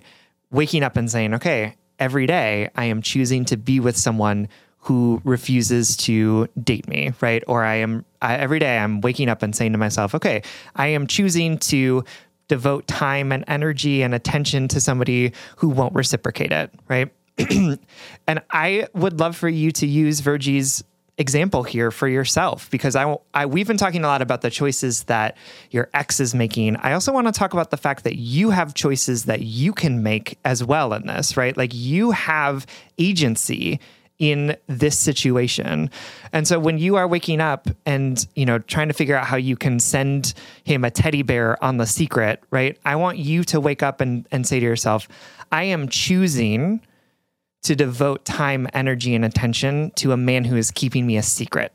waking 0.52 0.84
up 0.84 0.96
and 0.96 1.12
saying, 1.12 1.34
okay, 1.34 1.76
every 2.00 2.26
day 2.26 2.70
I 2.76 2.86
am 2.86 3.02
choosing 3.02 3.46
to 3.46 3.58
be 3.58 3.80
with 3.80 3.98
someone 3.98 4.48
who 4.80 5.20
refuses 5.24 5.98
to 5.98 6.48
date 6.64 6.88
me, 6.88 7.12
right? 7.20 7.44
Or 7.48 7.64
I 7.64 7.76
am 7.76 8.06
I, 8.22 8.38
every 8.38 8.60
day 8.60 8.78
I'm 8.78 9.02
waking 9.02 9.30
up 9.30 9.42
and 9.42 9.56
saying 9.56 9.72
to 9.72 9.78
myself, 9.78 10.14
okay, 10.14 10.44
I 10.76 10.88
am 10.88 11.08
choosing 11.08 11.58
to 11.60 12.04
devote 12.48 12.86
time 12.88 13.32
and 13.32 13.44
energy 13.48 14.04
and 14.04 14.14
attention 14.14 14.68
to 14.68 14.80
somebody 14.80 15.34
who 15.58 15.70
won't 15.70 15.96
reciprocate 15.96 16.52
it, 16.52 16.72
right? 16.88 17.12
and 18.28 18.42
I 18.50 18.88
would 18.94 19.20
love 19.20 19.36
for 19.36 19.50
you 19.50 19.72
to 19.72 19.88
use 19.88 20.22
Virgie's 20.22 20.84
example 21.18 21.64
here 21.64 21.92
for 21.92 22.08
yourself 22.08 22.70
because 22.70 22.96
I, 22.96 23.16
I 23.34 23.46
we've 23.46 23.68
been 23.68 23.78
talking 23.78 24.04
a 24.04 24.08
lot 24.08 24.22
about 24.22 24.42
the 24.42 24.50
choices 24.50 25.04
that 25.04 25.38
your 25.72 25.90
ex 25.94 26.20
is 26.20 26.36
making. 26.36 26.76
I 26.78 26.94
also 26.94 27.14
want 27.14 27.28
to 27.28 27.34
talk 27.34 27.54
about 27.54 27.72
the 27.72 27.78
fact 27.78 28.04
that 28.04 28.18
you 28.18 28.50
have 28.50 28.74
choices 28.74 29.26
that 29.26 29.42
you 29.42 29.74
can 29.74 30.04
make 30.04 30.38
as 30.44 30.64
well 30.64 30.94
in 30.94 31.08
this, 31.08 31.38
right? 31.38 31.56
Like 31.56 31.74
you 31.74 32.12
have 32.12 32.66
agency 32.98 33.80
in 34.18 34.56
this 34.68 34.98
situation. 34.98 35.90
And 36.32 36.48
so 36.48 36.58
when 36.60 36.78
you 36.78 36.96
are 36.96 37.08
waking 37.08 37.42
up 37.42 37.68
and, 37.86 38.26
you 38.36 38.46
know, 38.46 38.60
trying 38.60 38.88
to 38.88 38.94
figure 38.94 39.16
out 39.16 39.26
how 39.26 39.36
you 39.36 39.58
can 39.58 39.80
send 39.80 40.34
him 40.64 40.86
a 40.86 40.92
teddy 40.92 41.22
bear 41.22 41.62
on 41.64 41.78
the 41.78 41.86
secret, 41.86 42.42
right? 42.50 42.78
I 42.86 42.96
want 42.96 43.18
you 43.18 43.44
to 43.46 43.60
wake 43.60 43.84
up 43.84 44.00
and, 44.00 44.26
and 44.32 44.48
say 44.48 44.60
to 44.60 44.66
yourself, 44.66 45.10
I 45.52 45.64
am 45.64 45.90
choosing 45.90 46.82
to 47.66 47.76
devote 47.76 48.24
time, 48.26 48.68
energy, 48.74 49.16
and 49.16 49.26
attention 49.26 49.92
to 49.96 50.12
a 50.12 50.18
man 50.18 50.46
who 50.46 50.56
is 50.56 50.70
keeping 50.70 51.08
me 51.08 51.18
a 51.18 51.24
secret, 51.24 51.74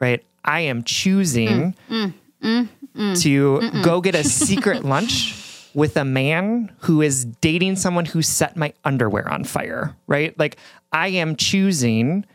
right? 0.00 0.24
I 0.44 0.60
am 0.62 0.82
choosing 0.82 1.74
mm, 1.88 2.12
mm, 2.42 2.68
mm, 2.96 3.22
to 3.22 3.58
mm-mm. 3.60 3.84
go 3.84 4.00
get 4.00 4.16
a 4.16 4.24
secret 4.24 4.84
lunch 4.84 5.70
with 5.74 5.96
a 5.96 6.04
man 6.04 6.72
who 6.80 7.02
is 7.02 7.24
dating 7.24 7.76
someone 7.76 8.04
who 8.04 8.20
set 8.20 8.56
my 8.56 8.72
underwear 8.84 9.28
on 9.28 9.44
fire, 9.44 9.94
right? 10.08 10.36
Like, 10.40 10.56
I 10.90 11.08
am 11.08 11.36
choosing 11.36 12.26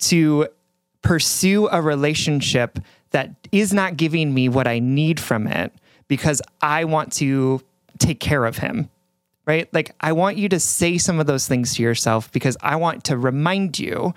to 0.00 0.48
pursue 1.02 1.68
a 1.68 1.80
relationship 1.80 2.80
that 3.12 3.30
is 3.52 3.72
not 3.72 3.96
giving 3.96 4.34
me 4.34 4.48
what 4.48 4.66
I 4.66 4.80
need 4.80 5.20
from 5.20 5.46
it 5.46 5.72
because 6.08 6.42
I 6.60 6.86
want 6.86 7.12
to 7.14 7.62
take 7.98 8.18
care 8.18 8.44
of 8.44 8.58
him 8.58 8.90
right? 9.48 9.72
Like, 9.72 9.92
I 10.00 10.12
want 10.12 10.36
you 10.36 10.48
to 10.50 10.60
say 10.60 10.98
some 10.98 11.18
of 11.18 11.26
those 11.26 11.48
things 11.48 11.74
to 11.74 11.82
yourself 11.82 12.30
because 12.32 12.56
I 12.60 12.76
want 12.76 13.04
to 13.04 13.16
remind 13.16 13.78
you 13.78 14.14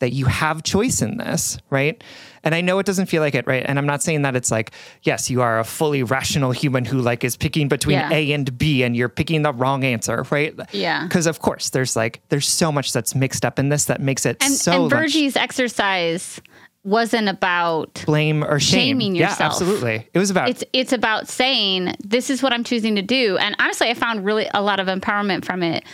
that 0.00 0.12
you 0.12 0.26
have 0.26 0.62
choice 0.62 1.00
in 1.00 1.16
this, 1.16 1.56
right? 1.70 2.02
And 2.42 2.54
I 2.54 2.60
know 2.60 2.78
it 2.80 2.84
doesn't 2.84 3.06
feel 3.06 3.22
like 3.22 3.34
it, 3.34 3.46
right? 3.46 3.64
And 3.64 3.78
I'm 3.78 3.86
not 3.86 4.02
saying 4.02 4.22
that 4.22 4.36
it's 4.36 4.50
like, 4.50 4.72
yes, 5.02 5.30
you 5.30 5.40
are 5.40 5.58
a 5.58 5.64
fully 5.64 6.02
rational 6.02 6.50
human 6.52 6.84
who 6.84 6.98
like 6.98 7.24
is 7.24 7.36
picking 7.36 7.68
between 7.68 7.94
yeah. 7.96 8.10
A 8.12 8.32
and 8.32 8.58
B 8.58 8.82
and 8.82 8.94
you're 8.94 9.08
picking 9.08 9.42
the 9.42 9.54
wrong 9.54 9.84
answer, 9.84 10.26
right? 10.30 10.54
Yeah. 10.72 11.04
Because 11.04 11.26
of 11.26 11.40
course 11.40 11.70
there's 11.70 11.96
like 11.96 12.20
there's 12.28 12.46
so 12.46 12.70
much 12.70 12.92
that's 12.92 13.14
mixed 13.14 13.46
up 13.46 13.58
in 13.58 13.70
this 13.70 13.86
that 13.86 14.02
makes 14.02 14.26
it 14.26 14.36
and, 14.42 14.52
so 14.52 14.82
And 14.82 14.90
Virgie's 14.90 15.36
much- 15.36 15.44
exercise 15.44 16.40
wasn't 16.84 17.28
about 17.28 18.02
blame 18.06 18.44
or 18.44 18.60
shame. 18.60 18.80
shaming 18.80 19.14
yourself. 19.16 19.40
Yeah, 19.40 19.46
absolutely. 19.46 20.08
It 20.12 20.18
was 20.18 20.30
about 20.30 20.48
it's 20.48 20.62
it's 20.72 20.92
about 20.92 21.28
saying 21.28 21.94
this 21.98 22.30
is 22.30 22.42
what 22.42 22.52
I'm 22.52 22.64
choosing 22.64 22.94
to 22.96 23.02
do. 23.02 23.36
And 23.38 23.56
honestly, 23.58 23.88
I 23.88 23.94
found 23.94 24.24
really 24.24 24.48
a 24.54 24.62
lot 24.62 24.80
of 24.80 24.86
empowerment 24.86 25.44
from 25.44 25.62
it 25.62 25.84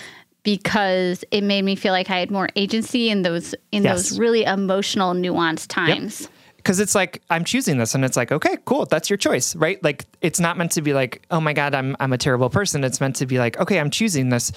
because 0.43 1.25
it 1.31 1.43
made 1.43 1.63
me 1.63 1.77
feel 1.77 1.93
like 1.93 2.11
I 2.11 2.19
had 2.19 2.31
more 2.31 2.49
agency 2.57 3.09
in 3.09 3.23
those 3.23 3.55
in 3.73 3.85
yes. 3.85 4.11
those 4.11 4.19
really 4.19 4.45
emotional, 4.45 5.15
nuanced 5.15 5.69
times. 5.69 6.23
Yep 6.23 6.31
because 6.57 6.79
it's 6.79 6.95
like 6.95 7.23
I'm 7.31 7.45
choosing 7.45 7.79
this, 7.79 7.95
and 7.95 8.05
it's 8.05 8.19
like, 8.19 8.31
okay, 8.31 8.59
cool, 8.67 8.85
that's 8.85 9.09
your 9.09 9.17
choice, 9.17 9.57
right? 9.57 9.83
Like 9.83 10.05
it's 10.21 10.39
not 10.39 10.59
meant 10.59 10.73
to 10.73 10.83
be 10.83 10.93
like, 10.93 11.23
oh 11.31 11.41
my 11.41 11.55
god, 11.55 11.75
I'm 11.75 11.97
I'm 12.01 12.13
a 12.13 12.19
terrible 12.19 12.51
person. 12.51 12.85
It's 12.85 13.01
meant 13.01 13.17
to 13.17 13.27
be 13.27 13.39
like, 13.39 13.59
okay, 13.59 13.81
I'm 13.81 13.89
choosing 13.91 14.29
this. 14.29 14.53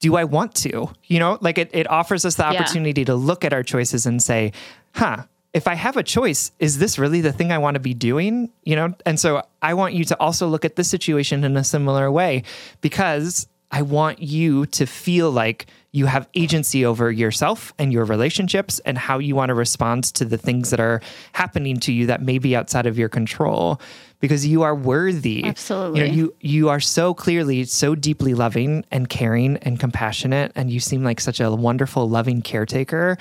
Do 0.00 0.16
I 0.16 0.24
want 0.24 0.54
to? 0.56 0.88
You 1.04 1.18
know, 1.18 1.36
like 1.42 1.58
it, 1.58 1.70
it 1.74 1.90
offers 1.90 2.24
us 2.24 2.36
the 2.36 2.46
opportunity 2.46 3.02
yeah. 3.02 3.06
to 3.06 3.14
look 3.14 3.44
at 3.44 3.52
our 3.52 3.62
choices 3.62 4.06
and 4.06 4.22
say, 4.22 4.52
huh, 4.94 5.24
if 5.54 5.66
I 5.66 5.74
have 5.74 5.96
a 5.96 6.02
choice, 6.02 6.52
is 6.58 6.78
this 6.78 6.98
really 6.98 7.20
the 7.20 7.32
thing 7.32 7.52
I 7.52 7.58
want 7.58 7.74
to 7.74 7.80
be 7.80 7.94
doing? 7.94 8.50
You 8.64 8.76
know, 8.76 8.94
and 9.06 9.18
so 9.18 9.42
I 9.62 9.74
want 9.74 9.94
you 9.94 10.04
to 10.04 10.20
also 10.20 10.46
look 10.46 10.64
at 10.64 10.76
this 10.76 10.88
situation 10.88 11.44
in 11.44 11.56
a 11.56 11.64
similar 11.64 12.10
way 12.10 12.42
because 12.80 13.48
I 13.70 13.82
want 13.82 14.20
you 14.20 14.66
to 14.66 14.86
feel 14.86 15.30
like 15.30 15.66
you 15.92 16.06
have 16.06 16.28
agency 16.34 16.84
over 16.84 17.10
yourself 17.10 17.72
and 17.78 17.92
your 17.92 18.04
relationships 18.04 18.78
and 18.84 18.96
how 18.96 19.18
you 19.18 19.34
want 19.34 19.48
to 19.48 19.54
respond 19.54 20.04
to 20.04 20.24
the 20.24 20.38
things 20.38 20.70
that 20.70 20.80
are 20.80 21.00
happening 21.32 21.78
to 21.80 21.92
you 21.92 22.06
that 22.06 22.22
may 22.22 22.38
be 22.38 22.54
outside 22.54 22.86
of 22.86 22.98
your 22.98 23.08
control 23.08 23.80
because 24.20 24.46
you 24.46 24.62
are 24.62 24.74
worthy. 24.74 25.44
Absolutely. 25.44 26.00
You 26.00 26.06
know, 26.06 26.12
you 26.12 26.34
you 26.40 26.68
are 26.68 26.80
so 26.80 27.14
clearly 27.14 27.64
so 27.64 27.94
deeply 27.94 28.34
loving 28.34 28.84
and 28.90 29.08
caring 29.08 29.56
and 29.58 29.80
compassionate 29.80 30.52
and 30.54 30.70
you 30.70 30.80
seem 30.80 31.02
like 31.04 31.20
such 31.20 31.40
a 31.40 31.50
wonderful 31.50 32.08
loving 32.08 32.42
caretaker 32.42 33.16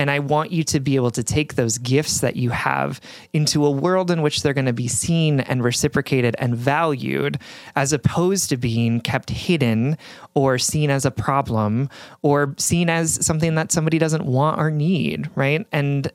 and 0.00 0.10
I 0.10 0.18
want 0.18 0.50
you 0.50 0.64
to 0.64 0.80
be 0.80 0.96
able 0.96 1.10
to 1.10 1.22
take 1.22 1.56
those 1.56 1.76
gifts 1.76 2.20
that 2.20 2.34
you 2.34 2.48
have 2.48 3.02
into 3.34 3.66
a 3.66 3.70
world 3.70 4.10
in 4.10 4.22
which 4.22 4.42
they're 4.42 4.54
going 4.54 4.64
to 4.64 4.72
be 4.72 4.88
seen 4.88 5.40
and 5.40 5.62
reciprocated 5.62 6.34
and 6.38 6.56
valued, 6.56 7.38
as 7.76 7.92
opposed 7.92 8.48
to 8.48 8.56
being 8.56 9.02
kept 9.02 9.28
hidden 9.28 9.98
or 10.32 10.56
seen 10.56 10.88
as 10.88 11.04
a 11.04 11.10
problem 11.10 11.90
or 12.22 12.54
seen 12.56 12.88
as 12.88 13.22
something 13.26 13.56
that 13.56 13.70
somebody 13.70 13.98
doesn't 13.98 14.24
want 14.24 14.58
or 14.58 14.70
need, 14.70 15.28
right? 15.34 15.66
And 15.70 16.10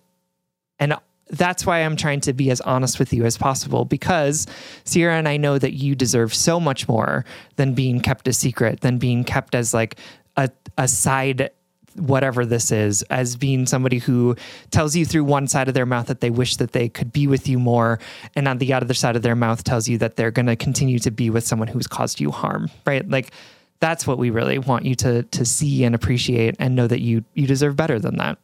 and 0.80 0.96
that's 1.30 1.64
why 1.64 1.84
I'm 1.84 1.96
trying 1.96 2.22
to 2.22 2.34
be 2.34 2.50
as 2.50 2.62
honest 2.62 2.98
with 2.98 3.14
you 3.14 3.24
as 3.24 3.38
possible 3.38 3.86
because 3.86 4.48
Sierra 4.84 5.16
and 5.16 5.28
I 5.28 5.38
know 5.38 5.60
that 5.60 5.74
you 5.74 5.94
deserve 5.94 6.34
so 6.34 6.60
much 6.60 6.88
more 6.88 7.24
than 7.58 7.76
being 7.76 8.00
kept 8.00 8.28
a 8.28 8.34
secret, 8.34 8.82
than 8.82 8.98
being 8.98 9.24
kept 9.24 9.54
as 9.54 9.76
like 9.76 10.00
a, 10.38 10.50
a 10.76 10.88
side 10.88 11.52
whatever 11.96 12.46
this 12.46 12.72
is 12.72 13.02
as 13.04 13.36
being 13.36 13.66
somebody 13.66 14.00
who 14.00 14.36
tells 14.72 14.96
you 14.96 15.06
through 15.06 15.24
one 15.24 15.48
side 15.48 15.68
of 15.68 15.74
their 15.74 15.86
mouth 15.86 16.08
that 16.08 16.20
they 16.20 16.30
wish 16.30 16.58
that 16.58 16.72
they 16.74 16.90
could 16.90 17.12
be 17.12 17.28
with 17.28 17.48
you 17.48 17.58
more 17.58 18.00
and 18.36 18.48
on 18.48 18.58
the 18.58 18.74
other 18.74 18.94
side 18.94 19.16
of 19.16 19.22
their 19.22 19.36
mouth 19.36 19.64
tells 19.64 19.88
you 19.88 19.98
that 19.98 20.16
they're 20.16 20.32
going 20.32 20.46
to 20.46 20.56
continue 20.56 21.00
to 21.00 21.12
be 21.12 21.30
with 21.30 21.46
someone 21.46 21.68
who's 21.68 21.88
caused 21.88 22.20
you 22.20 22.32
harm 22.32 22.70
right 22.86 23.10
like 23.10 23.32
that's 23.80 24.06
what 24.06 24.18
we 24.18 24.30
really 24.30 24.58
want 24.58 24.86
you 24.86 24.96
to 24.96 25.24
to 25.24 25.46
see 25.46 25.84
and 25.84 25.96
appreciate 25.96 26.56
and 26.60 26.76
know 26.76 26.88
that 26.88 27.00
you 27.00 27.24
you 27.34 27.48
deserve 27.48 27.76
better 27.76 28.00
than 28.00 28.18
that 28.18 28.38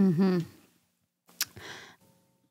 mm-hmm. 0.00 0.38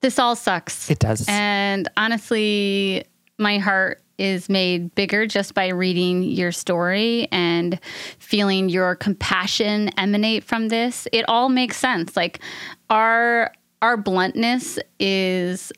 This 0.01 0.17
all 0.17 0.35
sucks. 0.35 0.89
It 0.89 0.99
does. 0.99 1.25
And 1.27 1.89
honestly, 1.97 3.03
my 3.37 3.57
heart 3.57 4.01
is 4.19 4.49
made 4.49 4.93
bigger 4.95 5.25
just 5.25 5.53
by 5.53 5.69
reading 5.69 6.23
your 6.23 6.51
story 6.51 7.27
and 7.31 7.79
feeling 8.19 8.69
your 8.69 8.95
compassion 8.95 9.89
emanate 9.97 10.43
from 10.43 10.67
this. 10.67 11.07
It 11.11 11.25
all 11.27 11.49
makes 11.49 11.77
sense. 11.77 12.15
Like 12.15 12.39
our 12.89 13.53
our 13.81 13.95
bluntness 13.95 14.77
is 14.99 15.71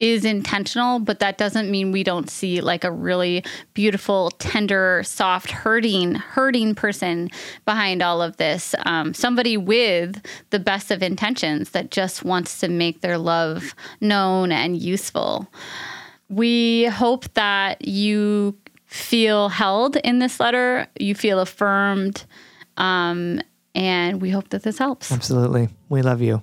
is 0.00 0.24
intentional, 0.24 0.98
but 0.98 1.18
that 1.18 1.36
doesn't 1.36 1.70
mean 1.70 1.92
we 1.92 2.02
don't 2.02 2.30
see 2.30 2.62
like 2.62 2.84
a 2.84 2.90
really 2.90 3.44
beautiful, 3.74 4.30
tender, 4.30 5.02
soft, 5.04 5.50
hurting, 5.50 6.14
hurting 6.14 6.74
person 6.74 7.28
behind 7.66 8.02
all 8.02 8.22
of 8.22 8.38
this. 8.38 8.74
Um, 8.86 9.12
somebody 9.12 9.58
with 9.58 10.24
the 10.48 10.58
best 10.58 10.90
of 10.90 11.02
intentions 11.02 11.70
that 11.70 11.90
just 11.90 12.24
wants 12.24 12.60
to 12.60 12.68
make 12.68 13.02
their 13.02 13.18
love 13.18 13.74
known 14.00 14.52
and 14.52 14.80
useful. 14.80 15.46
We 16.30 16.84
hope 16.84 17.32
that 17.34 17.86
you 17.86 18.56
feel 18.86 19.48
held 19.48 19.96
in 19.96 20.18
this 20.18 20.40
letter, 20.40 20.86
you 20.98 21.14
feel 21.14 21.40
affirmed, 21.40 22.24
um, 22.76 23.40
and 23.74 24.22
we 24.22 24.30
hope 24.30 24.48
that 24.50 24.62
this 24.62 24.78
helps. 24.78 25.12
Absolutely. 25.12 25.68
We 25.88 26.02
love 26.02 26.22
you. 26.22 26.42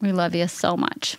We 0.00 0.12
love 0.12 0.34
you 0.34 0.48
so 0.48 0.76
much. 0.76 1.16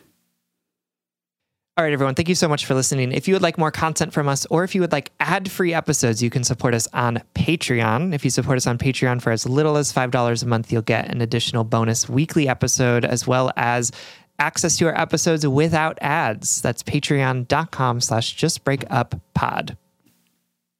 All 1.77 1.83
right, 1.83 1.91
everyone. 1.91 2.15
Thank 2.15 2.29
you 2.29 2.35
so 2.35 2.47
much 2.47 2.65
for 2.65 2.73
listening. 2.73 3.11
If 3.11 3.27
you 3.27 3.35
would 3.35 3.41
like 3.41 3.57
more 3.57 3.71
content 3.71 4.13
from 4.13 4.29
us, 4.29 4.45
or 4.45 4.63
if 4.63 4.73
you 4.75 4.79
would 4.79 4.93
like 4.93 5.11
ad 5.19 5.51
free 5.51 5.73
episodes, 5.73 6.23
you 6.23 6.29
can 6.29 6.45
support 6.45 6.73
us 6.73 6.87
on 6.93 7.21
Patreon. 7.33 8.13
If 8.13 8.23
you 8.23 8.31
support 8.31 8.55
us 8.55 8.65
on 8.65 8.77
Patreon 8.77 9.21
for 9.21 9.31
as 9.31 9.45
little 9.45 9.75
as 9.75 9.91
$5 9.91 10.41
a 10.41 10.45
month, 10.45 10.71
you'll 10.71 10.81
get 10.83 11.09
an 11.11 11.19
additional 11.19 11.65
bonus 11.65 12.07
weekly 12.07 12.47
episode, 12.47 13.03
as 13.03 13.27
well 13.27 13.51
as 13.57 13.91
access 14.39 14.77
to 14.77 14.87
our 14.87 14.99
episodes 14.99 15.47
without 15.47 15.97
ads. 16.01 16.61
That's 16.61 16.83
patreon.com 16.83 18.01
slash 18.01 18.37
justbreakuppod. 18.37 19.77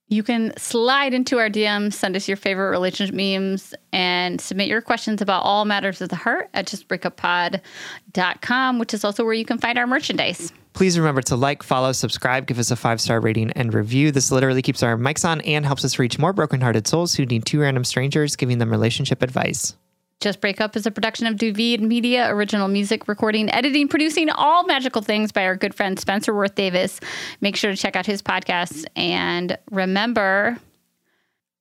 You 0.08 0.22
can 0.22 0.56
slide 0.56 1.16
into 1.16 1.40
our 1.40 1.50
DMs, 1.50 1.94
send 1.94 2.16
us 2.16 2.28
your 2.28 2.38
favorite 2.38 2.70
relationship 2.70 3.16
memes, 3.16 3.74
and 3.92 4.40
submit 4.40 4.68
your 4.68 4.82
questions 4.82 5.20
about 5.20 5.42
all 5.44 5.66
matters 5.66 6.00
of 6.00 6.10
the 6.10 6.16
heart 6.16 6.52
at 6.54 6.68
justbreakuppod.com, 6.68 8.78
which 8.78 8.94
is 8.94 9.04
also 9.04 9.26
where 9.26 9.34
you 9.34 9.46
can 9.46 9.58
find 9.58 9.80
our 9.80 9.88
merchandise. 9.88 10.54
Please 10.74 11.00
remember 11.00 11.24
to 11.24 11.36
like, 11.36 11.64
follow, 11.64 11.92
subscribe, 11.92 12.46
give 12.46 12.60
us 12.60 12.70
a 12.70 12.76
five 12.76 13.02
star 13.02 13.20
rating 13.20 13.50
and 13.52 13.74
review. 13.74 14.12
This 14.12 14.32
literally 14.32 14.62
keeps 14.62 14.84
our 14.84 14.96
mics 14.96 15.28
on 15.28 15.42
and 15.42 15.66
helps 15.66 15.84
us 15.84 15.98
reach 15.98 16.20
more 16.20 16.34
brokenhearted 16.34 16.86
souls 16.86 17.16
who 17.16 17.26
need 17.26 17.46
two 17.46 17.62
random 17.62 17.84
strangers 17.84 18.36
giving 18.36 18.60
them 18.60 18.70
relationship 18.70 19.24
advice. 19.24 19.76
Just 20.22 20.42
Break 20.42 20.62
Up 20.62 20.76
is 20.76 20.86
a 20.86 20.92
production 20.92 21.28
of 21.28 21.36
Duvid 21.36 21.82
Media, 21.82 22.30
original 22.30 22.68
music, 22.68 23.08
recording, 23.08 23.52
editing, 23.52 23.88
producing, 23.88 24.30
all 24.30 24.66
magical 24.66 25.02
things 25.02 25.32
by 25.32 25.46
our 25.46 25.56
good 25.56 25.76
friend 25.76 26.00
Spencer 26.00 26.34
Worth 26.34 26.56
Davis. 26.56 27.00
Make 27.42 27.56
sure 27.56 27.72
to 27.72 27.78
check 27.78 27.96
out 27.96 28.06
his 28.06 28.22
podcast. 28.22 28.86
And 28.96 29.58
remember 29.70 30.58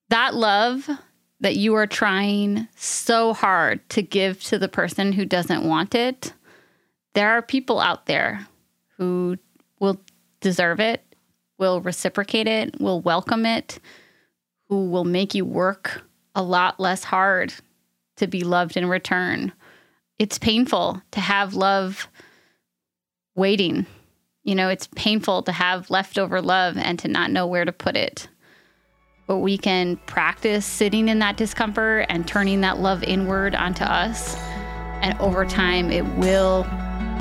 that 0.08 0.34
love 0.34 0.88
that 1.40 1.56
you 1.56 1.74
are 1.74 1.86
trying 1.86 2.68
so 2.76 3.34
hard 3.34 3.86
to 3.90 4.02
give 4.02 4.42
to 4.44 4.58
the 4.58 4.68
person 4.68 5.12
who 5.12 5.26
doesn't 5.26 5.64
want 5.64 5.94
it, 5.94 6.32
there 7.14 7.30
are 7.30 7.42
people 7.42 7.80
out 7.80 8.06
there 8.06 8.46
who 8.96 9.36
will 9.80 10.00
deserve 10.40 10.80
it, 10.80 11.02
will 11.58 11.80
reciprocate 11.80 12.46
it, 12.46 12.80
will 12.80 13.00
welcome 13.00 13.44
it, 13.44 13.78
who 14.68 14.88
will 14.88 15.04
make 15.04 15.34
you 15.34 15.44
work 15.44 16.02
a 16.34 16.42
lot 16.42 16.80
less 16.80 17.04
hard 17.04 17.52
to 18.16 18.26
be 18.26 18.44
loved 18.44 18.76
in 18.76 18.88
return. 18.88 19.52
It's 20.18 20.38
painful 20.38 21.02
to 21.12 21.20
have 21.20 21.54
love 21.54 22.08
waiting. 23.34 23.86
You 24.44 24.54
know, 24.54 24.68
it's 24.68 24.88
painful 24.94 25.42
to 25.44 25.52
have 25.52 25.90
leftover 25.90 26.40
love 26.40 26.76
and 26.76 26.98
to 27.00 27.08
not 27.08 27.30
know 27.30 27.46
where 27.46 27.64
to 27.64 27.72
put 27.72 27.96
it. 27.96 28.28
But 29.26 29.38
we 29.38 29.56
can 29.56 29.96
practice 30.06 30.66
sitting 30.66 31.08
in 31.08 31.18
that 31.20 31.36
discomfort 31.36 32.06
and 32.10 32.28
turning 32.28 32.60
that 32.60 32.78
love 32.78 33.02
inward 33.02 33.54
onto 33.54 33.84
us. 33.84 34.36
And 35.00 35.18
over 35.18 35.44
time, 35.46 35.90
it 35.90 36.04
will 36.16 36.66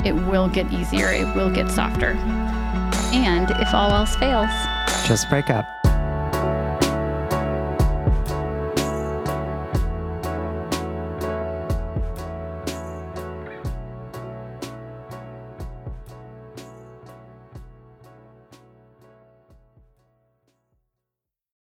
it 0.04 0.12
will 0.12 0.48
get 0.48 0.70
easier, 0.70 1.08
it 1.08 1.34
will 1.34 1.50
get 1.50 1.70
softer. 1.70 2.12
And 3.14 3.50
if 3.52 3.72
all 3.72 3.90
else 3.90 4.14
fails, 4.16 4.50
just 5.06 5.30
break 5.30 5.48
up. 5.48 5.73